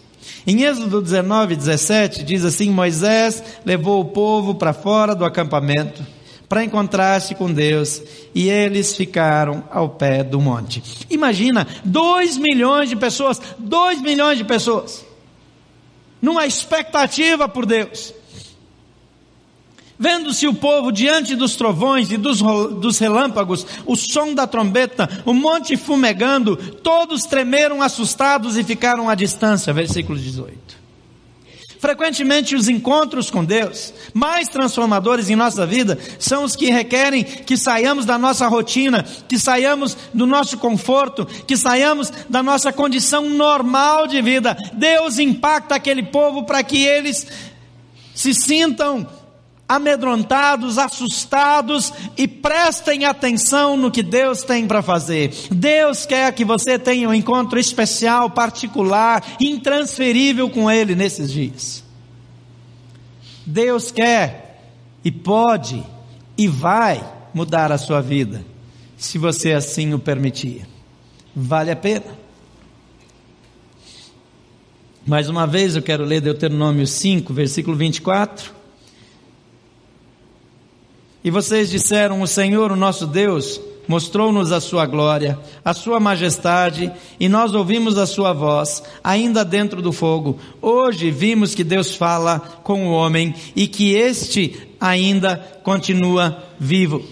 Em 0.46 0.62
Êxodo 0.62 1.02
19, 1.02 1.56
17, 1.56 2.22
diz 2.22 2.44
assim: 2.44 2.70
Moisés 2.70 3.42
levou 3.64 4.00
o 4.00 4.06
povo 4.06 4.54
para 4.54 4.72
fora 4.72 5.14
do 5.14 5.24
acampamento 5.24 6.15
para 6.48 6.64
encontrar-se 6.64 7.34
com 7.34 7.52
Deus 7.52 8.02
e 8.34 8.48
eles 8.48 8.96
ficaram 8.96 9.64
ao 9.70 9.90
pé 9.90 10.22
do 10.22 10.40
monte. 10.40 10.82
Imagina, 11.10 11.66
dois 11.84 12.36
milhões 12.36 12.88
de 12.88 12.96
pessoas, 12.96 13.40
dois 13.58 14.00
milhões 14.00 14.38
de 14.38 14.44
pessoas, 14.44 15.04
numa 16.20 16.46
expectativa 16.46 17.48
por 17.48 17.66
Deus. 17.66 18.14
Vendo-se 19.98 20.46
o 20.46 20.54
povo 20.54 20.92
diante 20.92 21.34
dos 21.34 21.56
trovões 21.56 22.10
e 22.10 22.18
dos, 22.18 22.42
dos 22.42 22.98
relâmpagos, 22.98 23.66
o 23.86 23.96
som 23.96 24.34
da 24.34 24.46
trombeta, 24.46 25.08
o 25.24 25.32
monte 25.32 25.76
fumegando, 25.76 26.56
todos 26.56 27.24
tremeram 27.24 27.80
assustados 27.80 28.58
e 28.58 28.64
ficaram 28.64 29.08
à 29.08 29.14
distância. 29.14 29.72
Versículo 29.72 30.18
18. 30.18 30.65
Frequentemente 31.78 32.54
os 32.54 32.68
encontros 32.68 33.30
com 33.30 33.44
Deus, 33.44 33.92
mais 34.14 34.48
transformadores 34.48 35.28
em 35.28 35.36
nossa 35.36 35.66
vida, 35.66 35.98
são 36.18 36.44
os 36.44 36.56
que 36.56 36.70
requerem 36.70 37.22
que 37.24 37.56
saiamos 37.56 38.04
da 38.04 38.18
nossa 38.18 38.46
rotina, 38.48 39.04
que 39.28 39.38
saiamos 39.38 39.96
do 40.12 40.26
nosso 40.26 40.58
conforto, 40.58 41.26
que 41.46 41.56
saiamos 41.56 42.10
da 42.28 42.42
nossa 42.42 42.72
condição 42.72 43.28
normal 43.28 44.06
de 44.06 44.20
vida. 44.22 44.56
Deus 44.72 45.18
impacta 45.18 45.74
aquele 45.74 46.02
povo 46.02 46.44
para 46.44 46.62
que 46.62 46.84
eles 46.84 47.26
se 48.14 48.32
sintam 48.32 49.06
amedrontados, 49.68 50.78
assustados 50.78 51.92
e 52.16 52.28
prestem 52.28 53.04
atenção 53.04 53.76
no 53.76 53.90
que 53.90 54.02
Deus 54.02 54.42
tem 54.42 54.66
para 54.66 54.82
fazer. 54.82 55.32
Deus 55.50 56.06
quer 56.06 56.32
que 56.32 56.44
você 56.44 56.78
tenha 56.78 57.08
um 57.08 57.14
encontro 57.14 57.58
especial, 57.58 58.30
particular, 58.30 59.24
intransferível 59.40 60.48
com 60.48 60.70
Ele 60.70 60.94
nesses 60.94 61.32
dias. 61.32 61.84
Deus 63.44 63.90
quer 63.90 64.60
e 65.04 65.10
pode 65.10 65.84
e 66.36 66.48
vai 66.48 67.04
mudar 67.32 67.70
a 67.70 67.78
sua 67.78 68.00
vida, 68.00 68.44
se 68.96 69.18
você 69.18 69.52
assim 69.52 69.94
o 69.94 69.98
permitir. 69.98 70.66
Vale 71.34 71.70
a 71.70 71.76
pena. 71.76 72.26
Mais 75.06 75.28
uma 75.28 75.46
vez 75.46 75.76
eu 75.76 75.82
quero 75.82 76.04
ler 76.04 76.20
Deuteronômio 76.20 76.86
5, 76.86 77.32
versículo 77.32 77.76
24. 77.76 78.52
E 81.26 81.30
vocês 81.30 81.68
disseram: 81.68 82.22
O 82.22 82.26
Senhor, 82.28 82.70
o 82.70 82.76
nosso 82.76 83.04
Deus, 83.04 83.60
mostrou-nos 83.88 84.52
a 84.52 84.60
sua 84.60 84.86
glória, 84.86 85.36
a 85.64 85.74
sua 85.74 85.98
majestade, 85.98 86.92
e 87.18 87.28
nós 87.28 87.52
ouvimos 87.52 87.98
a 87.98 88.06
sua 88.06 88.32
voz, 88.32 88.80
ainda 89.02 89.44
dentro 89.44 89.82
do 89.82 89.90
fogo. 89.92 90.38
Hoje 90.62 91.10
vimos 91.10 91.52
que 91.52 91.64
Deus 91.64 91.96
fala 91.96 92.38
com 92.38 92.86
o 92.86 92.92
homem 92.92 93.34
e 93.56 93.66
que 93.66 93.92
este 93.92 94.68
ainda 94.80 95.36
continua 95.64 96.44
vivo. 96.60 97.04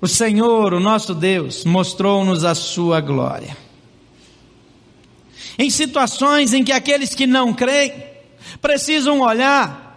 O 0.00 0.08
Senhor, 0.08 0.74
o 0.74 0.80
nosso 0.80 1.14
Deus, 1.14 1.64
mostrou-nos 1.64 2.42
a 2.42 2.56
sua 2.56 3.00
glória. 3.00 3.56
Em 5.56 5.70
situações 5.70 6.52
em 6.52 6.64
que 6.64 6.72
aqueles 6.72 7.14
que 7.14 7.24
não 7.24 7.54
creem, 7.54 8.17
precisam 8.60 9.20
olhar 9.20 9.88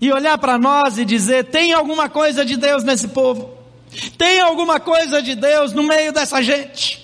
e 0.00 0.12
olhar 0.12 0.36
para 0.38 0.58
nós 0.58 0.98
e 0.98 1.04
dizer: 1.04 1.44
tem 1.44 1.72
alguma 1.72 2.08
coisa 2.08 2.44
de 2.44 2.56
Deus 2.56 2.82
nesse 2.82 3.08
povo, 3.08 3.50
tem 4.18 4.40
alguma 4.40 4.80
coisa 4.80 5.22
de 5.22 5.34
Deus 5.34 5.72
no 5.72 5.82
meio 5.82 6.12
dessa 6.12 6.42
gente, 6.42 7.00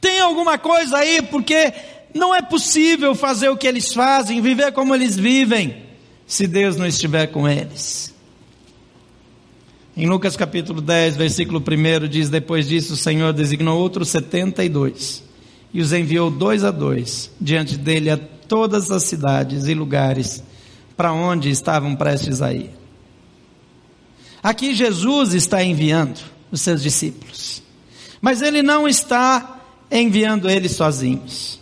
tem 0.00 0.20
alguma 0.20 0.58
coisa 0.58 0.98
aí, 0.98 1.22
porque 1.22 1.72
não 2.14 2.34
é 2.34 2.42
possível 2.42 3.14
fazer 3.14 3.48
o 3.48 3.56
que 3.56 3.66
eles 3.66 3.94
fazem, 3.94 4.40
viver 4.40 4.72
como 4.72 4.94
eles 4.94 5.16
vivem, 5.16 5.84
se 6.26 6.46
Deus 6.46 6.76
não 6.76 6.86
estiver 6.86 7.28
com 7.28 7.48
eles. 7.48 8.14
Em 9.96 10.06
Lucas 10.06 10.36
capítulo 10.36 10.80
10, 10.80 11.16
versículo 11.16 11.60
1 11.60 12.08
diz: 12.08 12.30
Depois 12.30 12.68
disso, 12.68 12.94
o 12.94 12.96
Senhor 12.96 13.32
designou 13.32 13.78
outros 13.78 14.08
setenta 14.08 14.64
e 14.64 14.68
dois 14.68 15.22
e 15.72 15.80
os 15.80 15.92
enviou 15.92 16.30
dois 16.30 16.64
a 16.64 16.70
dois 16.70 17.30
diante 17.40 17.76
dele 17.76 18.10
a 18.10 18.18
todas 18.50 18.90
as 18.90 19.04
cidades 19.04 19.66
e 19.66 19.74
lugares 19.74 20.42
para 20.96 21.12
onde 21.12 21.48
estavam 21.48 21.94
prestes 21.94 22.42
a 22.42 22.52
ir. 22.52 22.70
Aqui 24.42 24.74
Jesus 24.74 25.34
está 25.34 25.62
enviando 25.62 26.18
os 26.50 26.60
seus 26.60 26.82
discípulos, 26.82 27.62
mas 28.20 28.42
ele 28.42 28.60
não 28.60 28.88
está 28.88 29.60
enviando 29.88 30.50
eles 30.50 30.72
sozinhos. 30.72 31.60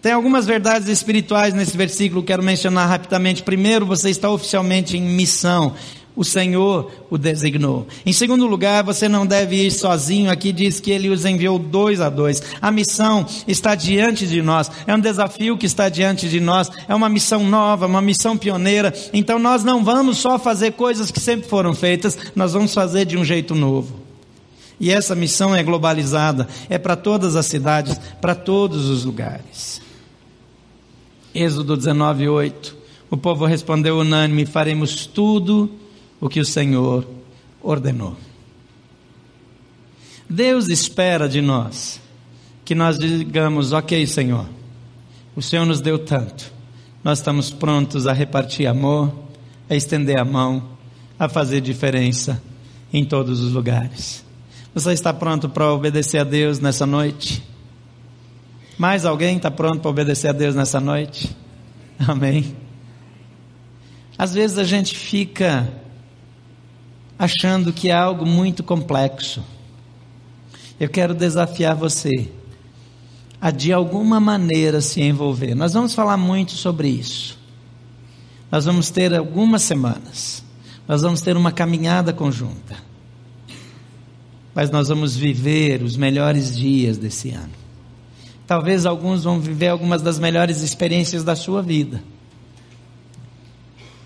Tem 0.00 0.12
algumas 0.12 0.46
verdades 0.46 0.86
espirituais 0.86 1.52
nesse 1.52 1.76
versículo, 1.76 2.22
quero 2.22 2.44
mencionar 2.44 2.88
rapidamente. 2.88 3.42
Primeiro, 3.42 3.84
você 3.84 4.10
está 4.10 4.30
oficialmente 4.30 4.96
em 4.96 5.02
missão 5.02 5.74
o 6.18 6.24
Senhor 6.24 6.90
o 7.08 7.16
designou. 7.16 7.86
Em 8.04 8.12
segundo 8.12 8.44
lugar, 8.44 8.82
você 8.82 9.08
não 9.08 9.24
deve 9.24 9.64
ir 9.64 9.70
sozinho. 9.70 10.32
Aqui 10.32 10.50
diz 10.50 10.80
que 10.80 10.90
ele 10.90 11.08
os 11.08 11.24
enviou 11.24 11.60
dois 11.60 12.00
a 12.00 12.10
dois. 12.10 12.42
A 12.60 12.72
missão 12.72 13.24
está 13.46 13.76
diante 13.76 14.26
de 14.26 14.42
nós. 14.42 14.68
É 14.84 14.92
um 14.92 14.98
desafio 14.98 15.56
que 15.56 15.64
está 15.64 15.88
diante 15.88 16.28
de 16.28 16.40
nós. 16.40 16.68
É 16.88 16.94
uma 16.94 17.08
missão 17.08 17.44
nova, 17.44 17.86
uma 17.86 18.02
missão 18.02 18.36
pioneira. 18.36 18.92
Então 19.12 19.38
nós 19.38 19.62
não 19.62 19.84
vamos 19.84 20.18
só 20.18 20.40
fazer 20.40 20.72
coisas 20.72 21.12
que 21.12 21.20
sempre 21.20 21.48
foram 21.48 21.72
feitas, 21.72 22.18
nós 22.34 22.52
vamos 22.52 22.74
fazer 22.74 23.04
de 23.04 23.16
um 23.16 23.24
jeito 23.24 23.54
novo. 23.54 24.00
E 24.80 24.90
essa 24.90 25.14
missão 25.14 25.54
é 25.54 25.62
globalizada, 25.62 26.48
é 26.68 26.78
para 26.78 26.96
todas 26.96 27.36
as 27.36 27.46
cidades, 27.46 27.96
para 28.20 28.34
todos 28.34 28.88
os 28.88 29.04
lugares. 29.04 29.80
Êxodo 31.32 31.76
19, 31.76 32.28
8. 32.28 32.76
O 33.08 33.16
povo 33.16 33.46
respondeu 33.46 33.98
unânime: 33.98 34.44
faremos 34.44 35.06
tudo 35.06 35.70
o 36.20 36.28
que 36.28 36.40
o 36.40 36.44
Senhor 36.44 37.06
ordenou. 37.62 38.16
Deus 40.28 40.68
espera 40.68 41.28
de 41.28 41.40
nós 41.40 42.00
que 42.64 42.74
nós 42.74 42.98
digamos: 42.98 43.72
Ok, 43.72 44.06
Senhor, 44.06 44.46
o 45.34 45.40
Senhor 45.40 45.64
nos 45.64 45.80
deu 45.80 45.98
tanto, 45.98 46.52
nós 47.02 47.18
estamos 47.18 47.50
prontos 47.50 48.06
a 48.06 48.12
repartir 48.12 48.66
amor, 48.66 49.12
a 49.70 49.74
estender 49.74 50.18
a 50.18 50.24
mão, 50.24 50.68
a 51.18 51.28
fazer 51.28 51.60
diferença 51.60 52.42
em 52.92 53.04
todos 53.04 53.40
os 53.40 53.52
lugares. 53.52 54.24
Você 54.74 54.92
está 54.92 55.12
pronto 55.12 55.48
para 55.48 55.72
obedecer 55.72 56.18
a 56.18 56.24
Deus 56.24 56.60
nessa 56.60 56.86
noite? 56.86 57.42
Mais 58.76 59.04
alguém 59.04 59.36
está 59.36 59.50
pronto 59.50 59.80
para 59.80 59.90
obedecer 59.90 60.28
a 60.28 60.32
Deus 60.32 60.54
nessa 60.54 60.78
noite? 60.78 61.34
Amém. 61.98 62.54
Às 64.16 64.34
vezes 64.34 64.58
a 64.58 64.64
gente 64.64 64.96
fica 64.96 65.68
achando 67.18 67.72
que 67.72 67.88
é 67.90 67.94
algo 67.94 68.24
muito 68.24 68.62
complexo. 68.62 69.42
Eu 70.78 70.88
quero 70.88 71.14
desafiar 71.14 71.74
você 71.74 72.30
a 73.40 73.50
de 73.50 73.72
alguma 73.72 74.20
maneira 74.20 74.80
se 74.80 75.02
envolver. 75.02 75.54
Nós 75.54 75.72
vamos 75.72 75.94
falar 75.94 76.16
muito 76.16 76.52
sobre 76.52 76.88
isso. 76.88 77.36
Nós 78.50 78.64
vamos 78.64 78.90
ter 78.90 79.14
algumas 79.14 79.62
semanas. 79.62 80.44
Nós 80.86 81.02
vamos 81.02 81.20
ter 81.20 81.36
uma 81.36 81.50
caminhada 81.50 82.12
conjunta. 82.12 82.76
Mas 84.54 84.70
nós 84.70 84.88
vamos 84.88 85.16
viver 85.16 85.82
os 85.82 85.96
melhores 85.96 86.56
dias 86.56 86.96
desse 86.96 87.30
ano. 87.30 87.52
Talvez 88.46 88.86
alguns 88.86 89.24
vão 89.24 89.40
viver 89.40 89.68
algumas 89.68 90.00
das 90.00 90.18
melhores 90.18 90.62
experiências 90.62 91.22
da 91.22 91.36
sua 91.36 91.62
vida. 91.62 92.02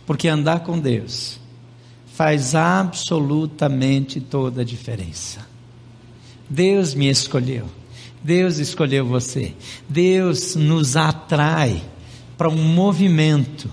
Porque 0.05 0.29
andar 0.29 0.61
com 0.61 0.79
Deus 0.79 1.41
faz 2.22 2.54
absolutamente 2.54 4.20
toda 4.20 4.62
a 4.62 4.64
diferença. 4.64 5.40
Deus 6.48 6.94
me 6.94 7.08
escolheu. 7.08 7.64
Deus 8.22 8.58
escolheu 8.58 9.04
você. 9.04 9.52
Deus 9.88 10.54
nos 10.54 10.96
atrai 10.96 11.82
para 12.38 12.48
um 12.48 12.62
movimento 12.62 13.68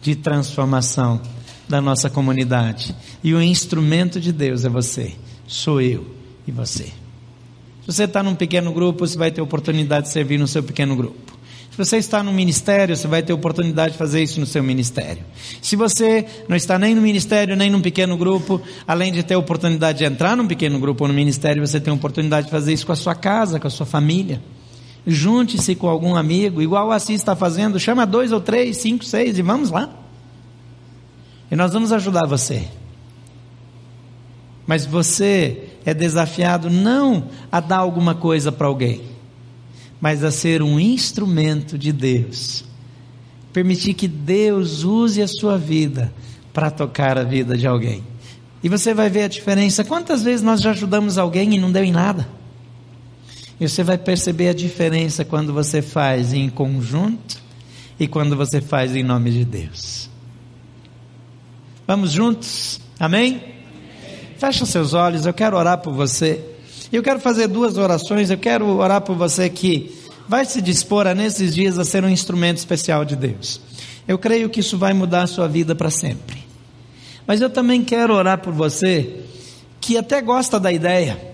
de 0.00 0.16
transformação 0.16 1.22
da 1.68 1.80
nossa 1.80 2.10
comunidade. 2.10 2.92
E 3.22 3.32
o 3.34 3.40
instrumento 3.40 4.20
de 4.20 4.32
Deus 4.32 4.64
é 4.64 4.68
você, 4.68 5.14
sou 5.46 5.80
eu 5.80 6.04
e 6.44 6.50
você. 6.50 6.86
Se 6.86 7.86
você 7.86 8.02
está 8.02 8.20
num 8.20 8.34
pequeno 8.34 8.72
grupo, 8.72 9.06
você 9.06 9.16
vai 9.16 9.30
ter 9.30 9.40
oportunidade 9.40 10.08
de 10.08 10.12
servir 10.12 10.40
no 10.40 10.48
seu 10.48 10.64
pequeno 10.64 10.96
grupo. 10.96 11.38
Se 11.72 11.78
você 11.78 11.96
está 11.96 12.22
no 12.22 12.34
ministério, 12.34 12.94
você 12.94 13.08
vai 13.08 13.22
ter 13.22 13.32
oportunidade 13.32 13.92
de 13.92 13.98
fazer 13.98 14.22
isso 14.22 14.38
no 14.38 14.44
seu 14.44 14.62
ministério. 14.62 15.24
Se 15.62 15.74
você 15.74 16.26
não 16.46 16.54
está 16.54 16.78
nem 16.78 16.94
no 16.94 17.00
ministério, 17.00 17.56
nem 17.56 17.70
num 17.70 17.80
pequeno 17.80 18.14
grupo, 18.14 18.60
além 18.86 19.10
de 19.10 19.22
ter 19.22 19.36
oportunidade 19.36 19.96
de 19.96 20.04
entrar 20.04 20.36
num 20.36 20.46
pequeno 20.46 20.78
grupo 20.78 21.04
ou 21.04 21.08
no 21.08 21.14
ministério, 21.14 21.66
você 21.66 21.80
tem 21.80 21.90
oportunidade 21.90 22.44
de 22.44 22.50
fazer 22.50 22.74
isso 22.74 22.84
com 22.84 22.92
a 22.92 22.96
sua 22.96 23.14
casa, 23.14 23.58
com 23.58 23.66
a 23.66 23.70
sua 23.70 23.86
família. 23.86 24.42
Junte-se 25.06 25.74
com 25.74 25.88
algum 25.88 26.14
amigo, 26.14 26.60
igual 26.60 26.88
o 26.88 26.92
Assis 26.92 27.16
está 27.16 27.34
fazendo, 27.34 27.80
chama 27.80 28.04
dois 28.04 28.32
ou 28.32 28.40
três, 28.40 28.76
cinco, 28.76 29.02
seis 29.02 29.38
e 29.38 29.42
vamos 29.42 29.70
lá. 29.70 29.88
E 31.50 31.56
nós 31.56 31.72
vamos 31.72 31.90
ajudar 31.90 32.26
você. 32.26 32.64
Mas 34.66 34.84
você 34.84 35.70
é 35.86 35.94
desafiado 35.94 36.68
não 36.68 37.28
a 37.50 37.60
dar 37.60 37.78
alguma 37.78 38.14
coisa 38.14 38.52
para 38.52 38.66
alguém 38.66 39.11
mas 40.02 40.22
a 40.22 40.30
ser 40.30 40.60
um 40.60 40.78
instrumento 40.78 41.78
de 41.78 41.92
Deus 41.92 42.64
Permitir 43.52 43.92
que 43.94 44.08
Deus 44.08 44.82
use 44.82 45.20
a 45.20 45.28
sua 45.28 45.58
vida 45.58 46.12
para 46.52 46.70
tocar 46.70 47.18
a 47.18 47.22
vida 47.22 47.56
de 47.56 47.66
alguém. 47.66 48.02
E 48.62 48.68
você 48.68 48.94
vai 48.94 49.10
ver 49.10 49.24
a 49.24 49.28
diferença. 49.28 49.84
Quantas 49.84 50.22
vezes 50.22 50.42
nós 50.42 50.60
já 50.60 50.70
ajudamos 50.70 51.18
alguém 51.18 51.54
e 51.54 51.58
não 51.58 51.70
deu 51.70 51.84
em 51.84 51.92
nada? 51.92 52.26
E 53.60 53.68
você 53.68 53.82
vai 53.82 53.98
perceber 53.98 54.48
a 54.48 54.54
diferença 54.54 55.24
quando 55.24 55.52
você 55.52 55.82
faz 55.82 56.32
em 56.32 56.48
conjunto 56.48 57.36
e 58.00 58.08
quando 58.08 58.36
você 58.36 58.60
faz 58.60 58.96
em 58.96 59.02
nome 59.02 59.30
de 59.30 59.44
Deus. 59.44 60.08
Vamos 61.86 62.12
juntos? 62.12 62.80
Amém? 62.98 63.34
Amém? 63.34 63.52
Fecha 64.38 64.64
seus 64.64 64.94
olhos, 64.94 65.26
eu 65.26 65.34
quero 65.34 65.56
orar 65.56 65.78
por 65.78 65.92
você. 65.92 66.51
Eu 66.92 67.02
quero 67.02 67.18
fazer 67.20 67.48
duas 67.48 67.76
orações. 67.76 68.30
Eu 68.30 68.38
quero 68.38 68.66
orar 68.66 69.00
por 69.00 69.16
você 69.16 69.48
que 69.48 69.94
vai 70.28 70.44
se 70.44 70.60
dispor 70.60 71.06
a 71.06 71.14
nesses 71.14 71.54
dias 71.54 71.78
a 71.78 71.84
ser 71.84 72.04
um 72.04 72.08
instrumento 72.08 72.58
especial 72.58 73.04
de 73.04 73.16
Deus. 73.16 73.60
Eu 74.06 74.18
creio 74.18 74.50
que 74.50 74.60
isso 74.60 74.76
vai 74.76 74.92
mudar 74.92 75.22
a 75.22 75.26
sua 75.26 75.48
vida 75.48 75.74
para 75.74 75.90
sempre. 75.90 76.42
Mas 77.26 77.40
eu 77.40 77.48
também 77.48 77.82
quero 77.82 78.14
orar 78.14 78.38
por 78.38 78.52
você 78.52 79.20
que 79.80 79.96
até 79.96 80.20
gosta 80.20 80.60
da 80.60 80.70
ideia 80.70 81.32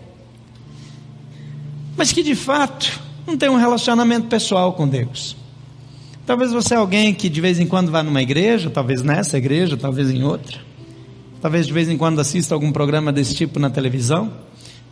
mas 1.98 2.12
que 2.12 2.22
de 2.22 2.36
fato 2.36 3.00
não 3.26 3.36
tem 3.36 3.48
um 3.48 3.56
relacionamento 3.56 4.28
pessoal 4.28 4.72
com 4.72 4.86
Deus. 4.86 5.36
Talvez 6.24 6.52
você 6.52 6.74
é 6.74 6.76
alguém 6.76 7.12
que 7.12 7.28
de 7.28 7.40
vez 7.40 7.58
em 7.58 7.66
quando 7.66 7.90
vá 7.90 8.04
numa 8.04 8.22
igreja, 8.22 8.70
talvez 8.70 9.02
nessa 9.02 9.36
igreja, 9.36 9.76
talvez 9.76 10.08
em 10.08 10.22
outra. 10.22 10.60
Talvez 11.42 11.66
de 11.66 11.72
vez 11.72 11.88
em 11.88 11.98
quando 11.98 12.20
assista 12.20 12.54
algum 12.54 12.70
programa 12.70 13.12
desse 13.12 13.34
tipo 13.34 13.58
na 13.58 13.68
televisão. 13.68 14.32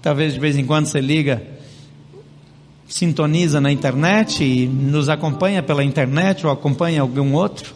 Talvez 0.06 0.34
de 0.34 0.38
vez 0.38 0.56
em 0.56 0.64
quando 0.64 0.86
você 0.86 1.00
liga, 1.00 1.42
sintoniza 2.86 3.60
na 3.60 3.72
internet 3.72 4.44
e 4.44 4.64
nos 4.64 5.08
acompanha 5.08 5.64
pela 5.64 5.82
internet 5.82 6.46
ou 6.46 6.52
acompanha 6.52 7.00
algum 7.00 7.32
outro. 7.32 7.74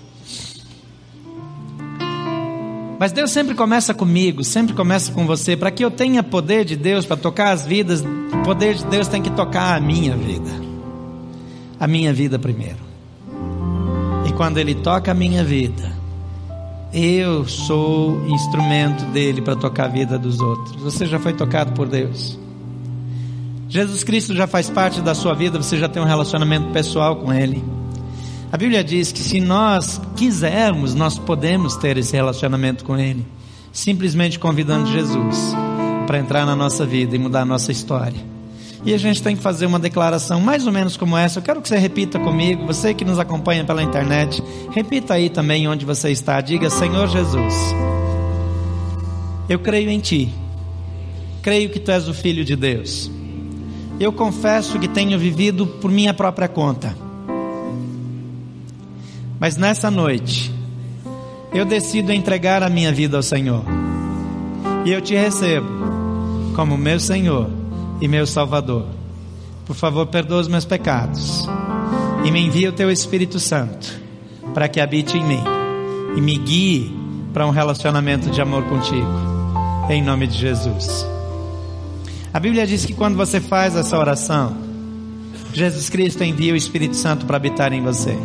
Mas 3.01 3.11
Deus 3.11 3.33
sempre 3.33 3.57
começa 3.57 3.93
comigo, 3.93 4.45
sempre 4.45 4.75
começa 4.75 5.11
com 5.11 5.27
você. 5.27 5.57
Para 5.57 5.73
que 5.73 5.85
eu 5.85 5.91
tenha 5.91 6.23
poder 6.23 6.65
de 6.65 6.77
Deus 6.77 7.05
para 7.05 7.17
tocar 7.17 7.51
as 7.51 7.67
vidas, 7.67 8.01
o 8.01 8.43
poder 8.45 8.77
de 8.77 8.85
Deus 8.85 9.09
tem 9.09 9.21
que 9.21 9.31
tocar 9.31 9.77
a 9.77 9.81
minha 9.81 10.17
vida. 10.17 10.53
A 11.81 11.89
minha 11.89 12.13
vida 12.13 12.39
primeiro. 12.39 12.79
E 14.29 14.33
quando 14.35 14.59
Ele 14.59 14.77
toca 14.77 15.11
a 15.11 15.15
minha 15.15 15.43
vida, 15.43 16.00
eu 16.93 17.47
sou 17.47 18.27
instrumento 18.27 19.05
dele 19.07 19.41
para 19.41 19.55
tocar 19.55 19.85
a 19.85 19.89
vida 19.89 20.19
dos 20.19 20.41
outros. 20.41 20.77
Você 20.83 21.07
já 21.07 21.19
foi 21.19 21.33
tocado 21.33 21.73
por 21.73 21.89
Deus. 21.89 22.39
Jesus 23.69 24.03
Cristo 24.03 24.35
já 24.35 24.49
faz 24.49 24.69
parte 24.69 25.01
da 25.01 25.15
sua 25.15 25.33
vida, 25.33 25.63
você 25.63 25.79
já 25.79 25.89
tem 25.89 26.03
um 26.03 26.07
relacionamento 26.07 26.73
pessoal 26.73 27.17
com 27.17 27.33
Ele. 27.33 27.65
A 28.51 28.57
Bíblia 28.57 28.83
diz 28.83 29.13
que 29.13 29.21
se 29.21 29.41
nós 29.41 30.01
quisermos, 30.17 30.93
nós 30.93 31.17
podemos 31.17 31.77
ter 31.77 31.97
esse 31.97 32.17
relacionamento 32.17 32.85
com 32.85 32.99
Ele, 32.99 33.25
simplesmente 33.73 34.41
convidando 34.41 34.91
Jesus 34.91 35.55
para 36.09 36.19
entrar 36.19 36.45
na 36.45 36.57
nossa 36.57 36.85
vida 36.85 37.15
e 37.15 37.19
mudar 37.19 37.43
a 37.43 37.45
nossa 37.45 37.71
história. 37.71 38.40
E 38.85 38.95
a 38.95 38.99
gente 38.99 39.23
tem 39.23 39.37
que 39.37 39.43
fazer 39.43 39.67
uma 39.67 39.79
declaração 39.79 40.41
mais 40.41 40.67
ou 40.67 40.73
menos 40.73 40.97
como 40.97 41.17
essa. 41.17 41.39
Eu 41.39 41.43
quero 41.43 41.61
que 41.61 41.69
você 41.69 41.77
repita 41.77 42.19
comigo, 42.19 42.67
você 42.67 42.95
que 42.95 43.05
nos 43.05 43.19
acompanha 43.19 43.65
pela 43.65 43.83
internet, 43.83 44.43
repita 44.71 45.15
aí 45.15 45.29
também 45.29 45.69
onde 45.69 45.85
você 45.85 46.11
está. 46.11 46.41
Diga: 46.41 46.71
Senhor 46.71 47.09
Jesus, 47.09 47.55
eu 49.49 49.59
creio 49.59 49.91
em 49.91 50.01
Ti, 50.01 50.33
creio 51.43 51.69
que 51.71 51.79
Tu 51.79 51.91
és 51.91 52.09
o 52.09 52.15
Filho 52.15 52.45
de 52.45 52.57
Deus. 52.57 53.11
Eu 53.99 54.13
confesso 54.13 54.79
que 54.79 54.89
tenho 54.89 55.19
vivido 55.19 55.67
por 55.67 55.91
minha 55.91 56.15
própria 56.15 56.49
conta 56.49 56.97
mas 59.41 59.57
nessa 59.57 59.91
noite, 59.91 60.53
eu 61.51 61.65
decido 61.65 62.13
entregar 62.13 62.63
a 62.63 62.69
minha 62.69 62.93
vida 62.93 63.17
ao 63.17 63.23
Senhor. 63.23 63.65
E 64.85 64.93
eu 64.93 65.01
te 65.01 65.15
recebo 65.15 65.67
como 66.55 66.77
meu 66.77 67.01
Senhor 67.01 67.51
e 68.01 68.09
meu 68.09 68.27
Salvador. 68.27 68.87
Por 69.67 69.77
favor, 69.77 70.07
perdoa 70.07 70.41
os 70.41 70.49
meus 70.49 70.65
pecados. 70.65 71.49
E 72.25 72.31
me 72.31 72.41
envia 72.41 72.71
o 72.71 72.73
teu 72.73 72.91
Espírito 72.91 73.39
Santo 73.39 74.01
para 74.53 74.69
que 74.69 74.81
habite 74.81 75.17
em 75.17 75.25
mim 75.25 75.43
e 76.17 76.21
me 76.21 76.37
guie 76.37 76.95
para 77.33 77.47
um 77.47 77.51
relacionamento 77.51 78.31
de 78.31 78.41
amor 78.41 78.65
contigo. 78.65 79.09
Em 79.89 80.03
nome 80.03 80.27
de 80.27 80.37
Jesus. 80.37 81.07
A 82.33 82.39
Bíblia 82.39 82.67
diz 82.67 82.85
que 82.85 82.93
quando 82.93 83.17
você 83.17 83.41
faz 83.41 83.75
essa 83.75 83.99
oração, 83.99 84.57
Jesus 85.53 85.89
Cristo 85.89 86.23
envia 86.23 86.53
o 86.53 86.57
Espírito 86.57 86.95
Santo 86.95 87.27
para 87.27 87.37
habitar 87.37 87.73
em 87.73 87.83
você. 87.83 88.17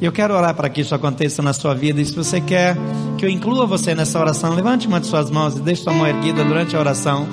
Eu 0.00 0.12
quero 0.12 0.34
orar 0.34 0.54
para 0.54 0.68
que 0.68 0.80
isso 0.80 0.94
aconteça 0.94 1.42
na 1.42 1.52
sua 1.52 1.74
vida. 1.74 2.00
E 2.00 2.04
se 2.04 2.14
você 2.14 2.40
quer 2.40 2.76
que 3.16 3.24
eu 3.24 3.28
inclua 3.28 3.66
você 3.66 3.94
nessa 3.94 4.18
oração, 4.18 4.54
levante 4.54 4.86
uma 4.86 5.00
de 5.00 5.06
suas 5.06 5.30
mãos 5.30 5.56
e 5.56 5.60
deixe 5.60 5.82
sua 5.82 5.92
mão 5.92 6.06
erguida 6.06 6.44
durante 6.44 6.76
a 6.76 6.78
oração. 6.78 7.26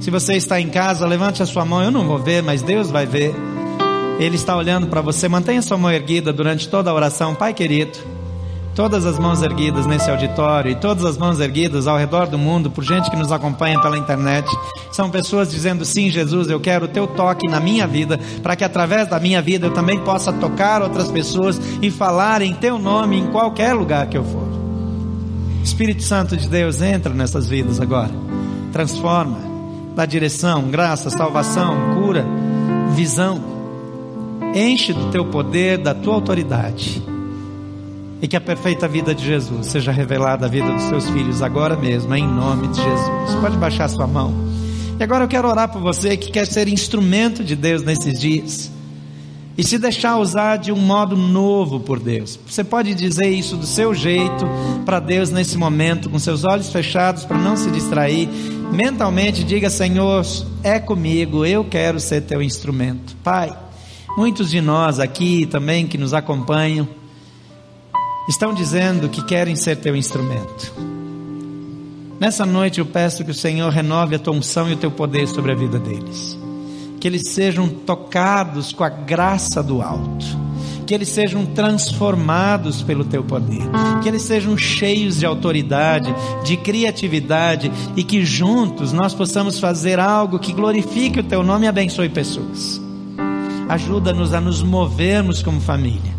Se 0.00 0.10
você 0.10 0.34
está 0.34 0.60
em 0.60 0.68
casa, 0.68 1.06
levante 1.06 1.42
a 1.42 1.46
sua 1.46 1.64
mão. 1.64 1.82
Eu 1.82 1.90
não 1.90 2.06
vou 2.06 2.18
ver, 2.18 2.42
mas 2.42 2.62
Deus 2.62 2.90
vai 2.90 3.06
ver. 3.06 3.34
Ele 4.18 4.36
está 4.36 4.56
olhando 4.56 4.86
para 4.86 5.00
você. 5.00 5.28
Mantenha 5.28 5.62
sua 5.62 5.76
mão 5.76 5.90
erguida 5.90 6.32
durante 6.32 6.68
toda 6.68 6.90
a 6.90 6.94
oração, 6.94 7.34
Pai 7.34 7.52
querido 7.52 8.16
todas 8.76 9.06
as 9.06 9.18
mãos 9.18 9.42
erguidas 9.42 9.86
nesse 9.86 10.10
auditório 10.10 10.70
e 10.70 10.74
todas 10.74 11.02
as 11.02 11.16
mãos 11.16 11.40
erguidas 11.40 11.86
ao 11.86 11.96
redor 11.96 12.26
do 12.26 12.38
mundo 12.38 12.70
por 12.70 12.84
gente 12.84 13.10
que 13.10 13.16
nos 13.16 13.32
acompanha 13.32 13.80
pela 13.80 13.96
internet. 13.96 14.46
São 14.92 15.10
pessoas 15.10 15.50
dizendo: 15.50 15.84
Sim, 15.84 16.10
Jesus, 16.10 16.50
eu 16.50 16.60
quero 16.60 16.84
o 16.84 16.88
teu 16.88 17.06
toque 17.06 17.48
na 17.48 17.58
minha 17.58 17.86
vida, 17.86 18.20
para 18.42 18.54
que 18.54 18.62
através 18.62 19.08
da 19.08 19.18
minha 19.18 19.40
vida 19.40 19.66
eu 19.66 19.72
também 19.72 19.98
possa 20.00 20.32
tocar 20.32 20.82
outras 20.82 21.10
pessoas 21.10 21.58
e 21.80 21.90
falar 21.90 22.42
em 22.42 22.52
teu 22.52 22.78
nome 22.78 23.18
em 23.18 23.26
qualquer 23.28 23.72
lugar 23.72 24.06
que 24.08 24.18
eu 24.18 24.24
for. 24.24 24.46
Espírito 25.64 26.02
Santo 26.02 26.36
de 26.36 26.48
Deus, 26.48 26.80
entra 26.82 27.12
nessas 27.12 27.48
vidas 27.48 27.80
agora, 27.80 28.12
transforma, 28.72 29.38
dá 29.96 30.04
direção, 30.04 30.64
graça, 30.64 31.08
salvação, 31.08 31.94
cura, 31.94 32.24
visão. 32.94 33.42
Enche 34.54 34.92
do 34.92 35.10
teu 35.10 35.24
poder, 35.24 35.78
da 35.78 35.94
tua 35.94 36.14
autoridade 36.14 37.02
e 38.20 38.28
que 38.28 38.36
a 38.36 38.40
perfeita 38.40 38.88
vida 38.88 39.14
de 39.14 39.24
Jesus 39.24 39.66
seja 39.66 39.92
revelada 39.92 40.46
à 40.46 40.48
vida 40.48 40.70
dos 40.72 40.82
seus 40.84 41.08
filhos 41.10 41.42
agora 41.42 41.76
mesmo, 41.76 42.14
em 42.14 42.26
nome 42.26 42.68
de 42.68 42.76
Jesus. 42.76 43.34
Pode 43.40 43.56
baixar 43.56 43.88
sua 43.88 44.06
mão. 44.06 44.34
E 44.98 45.02
agora 45.02 45.24
eu 45.24 45.28
quero 45.28 45.48
orar 45.48 45.70
por 45.70 45.80
você 45.80 46.16
que 46.16 46.30
quer 46.30 46.46
ser 46.46 46.68
instrumento 46.68 47.42
de 47.44 47.54
Deus 47.54 47.82
nesses 47.82 48.18
dias 48.18 48.70
e 49.58 49.64
se 49.64 49.78
deixar 49.78 50.18
usar 50.18 50.56
de 50.56 50.70
um 50.70 50.76
modo 50.76 51.16
novo 51.16 51.80
por 51.80 51.98
Deus. 51.98 52.38
Você 52.46 52.62
pode 52.62 52.94
dizer 52.94 53.28
isso 53.28 53.56
do 53.56 53.66
seu 53.66 53.94
jeito 53.94 54.46
para 54.84 55.00
Deus 55.00 55.30
nesse 55.30 55.56
momento, 55.56 56.10
com 56.10 56.18
seus 56.18 56.44
olhos 56.44 56.70
fechados 56.70 57.24
para 57.24 57.38
não 57.38 57.56
se 57.56 57.70
distrair. 57.70 58.28
Mentalmente 58.72 59.44
diga: 59.44 59.70
Senhor, 59.70 60.24
é 60.62 60.78
comigo, 60.78 61.44
eu 61.44 61.64
quero 61.64 61.98
ser 62.00 62.22
teu 62.22 62.42
instrumento. 62.42 63.16
Pai, 63.22 63.56
muitos 64.16 64.50
de 64.50 64.60
nós 64.60 64.98
aqui 64.98 65.46
também 65.46 65.86
que 65.86 65.98
nos 65.98 66.12
acompanham, 66.12 66.88
estão 68.28 68.52
dizendo 68.52 69.08
que 69.08 69.24
querem 69.24 69.56
ser 69.56 69.76
teu 69.76 69.96
instrumento. 69.96 70.72
Nessa 72.18 72.46
noite 72.46 72.78
eu 72.78 72.86
peço 72.86 73.24
que 73.24 73.30
o 73.30 73.34
Senhor 73.34 73.70
renove 73.70 74.14
a 74.14 74.18
tua 74.18 74.34
unção 74.34 74.70
e 74.70 74.72
o 74.72 74.76
teu 74.76 74.90
poder 74.90 75.28
sobre 75.28 75.52
a 75.52 75.54
vida 75.54 75.78
deles. 75.78 76.38
Que 76.98 77.06
eles 77.06 77.28
sejam 77.32 77.68
tocados 77.68 78.72
com 78.72 78.82
a 78.82 78.88
graça 78.88 79.62
do 79.62 79.82
alto. 79.82 80.45
Que 80.86 80.94
eles 80.94 81.08
sejam 81.08 81.44
transformados 81.46 82.82
pelo 82.82 83.04
teu 83.04 83.24
poder. 83.24 83.62
Que 84.02 84.08
eles 84.08 84.22
sejam 84.22 84.56
cheios 84.56 85.18
de 85.18 85.26
autoridade, 85.26 86.14
de 86.44 86.56
criatividade 86.56 87.70
e 87.96 88.04
que 88.04 88.24
juntos 88.24 88.92
nós 88.92 89.12
possamos 89.12 89.58
fazer 89.58 89.98
algo 89.98 90.38
que 90.38 90.52
glorifique 90.52 91.20
o 91.20 91.24
teu 91.24 91.42
nome 91.42 91.66
e 91.66 91.68
abençoe 91.68 92.08
pessoas. 92.08 92.80
Ajuda-nos 93.68 94.32
a 94.32 94.40
nos 94.40 94.62
movermos 94.62 95.42
como 95.42 95.60
família 95.60 96.14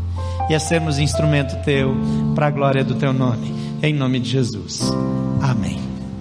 e 0.49 0.55
a 0.55 0.59
sermos 0.59 0.99
instrumento 0.99 1.55
teu 1.63 1.95
para 2.35 2.47
a 2.47 2.51
glória 2.51 2.83
do 2.83 2.95
teu 2.95 3.13
nome. 3.13 3.53
Em 3.81 3.93
nome 3.93 4.19
de 4.19 4.29
Jesus. 4.29 4.81
Amém. 5.41 5.96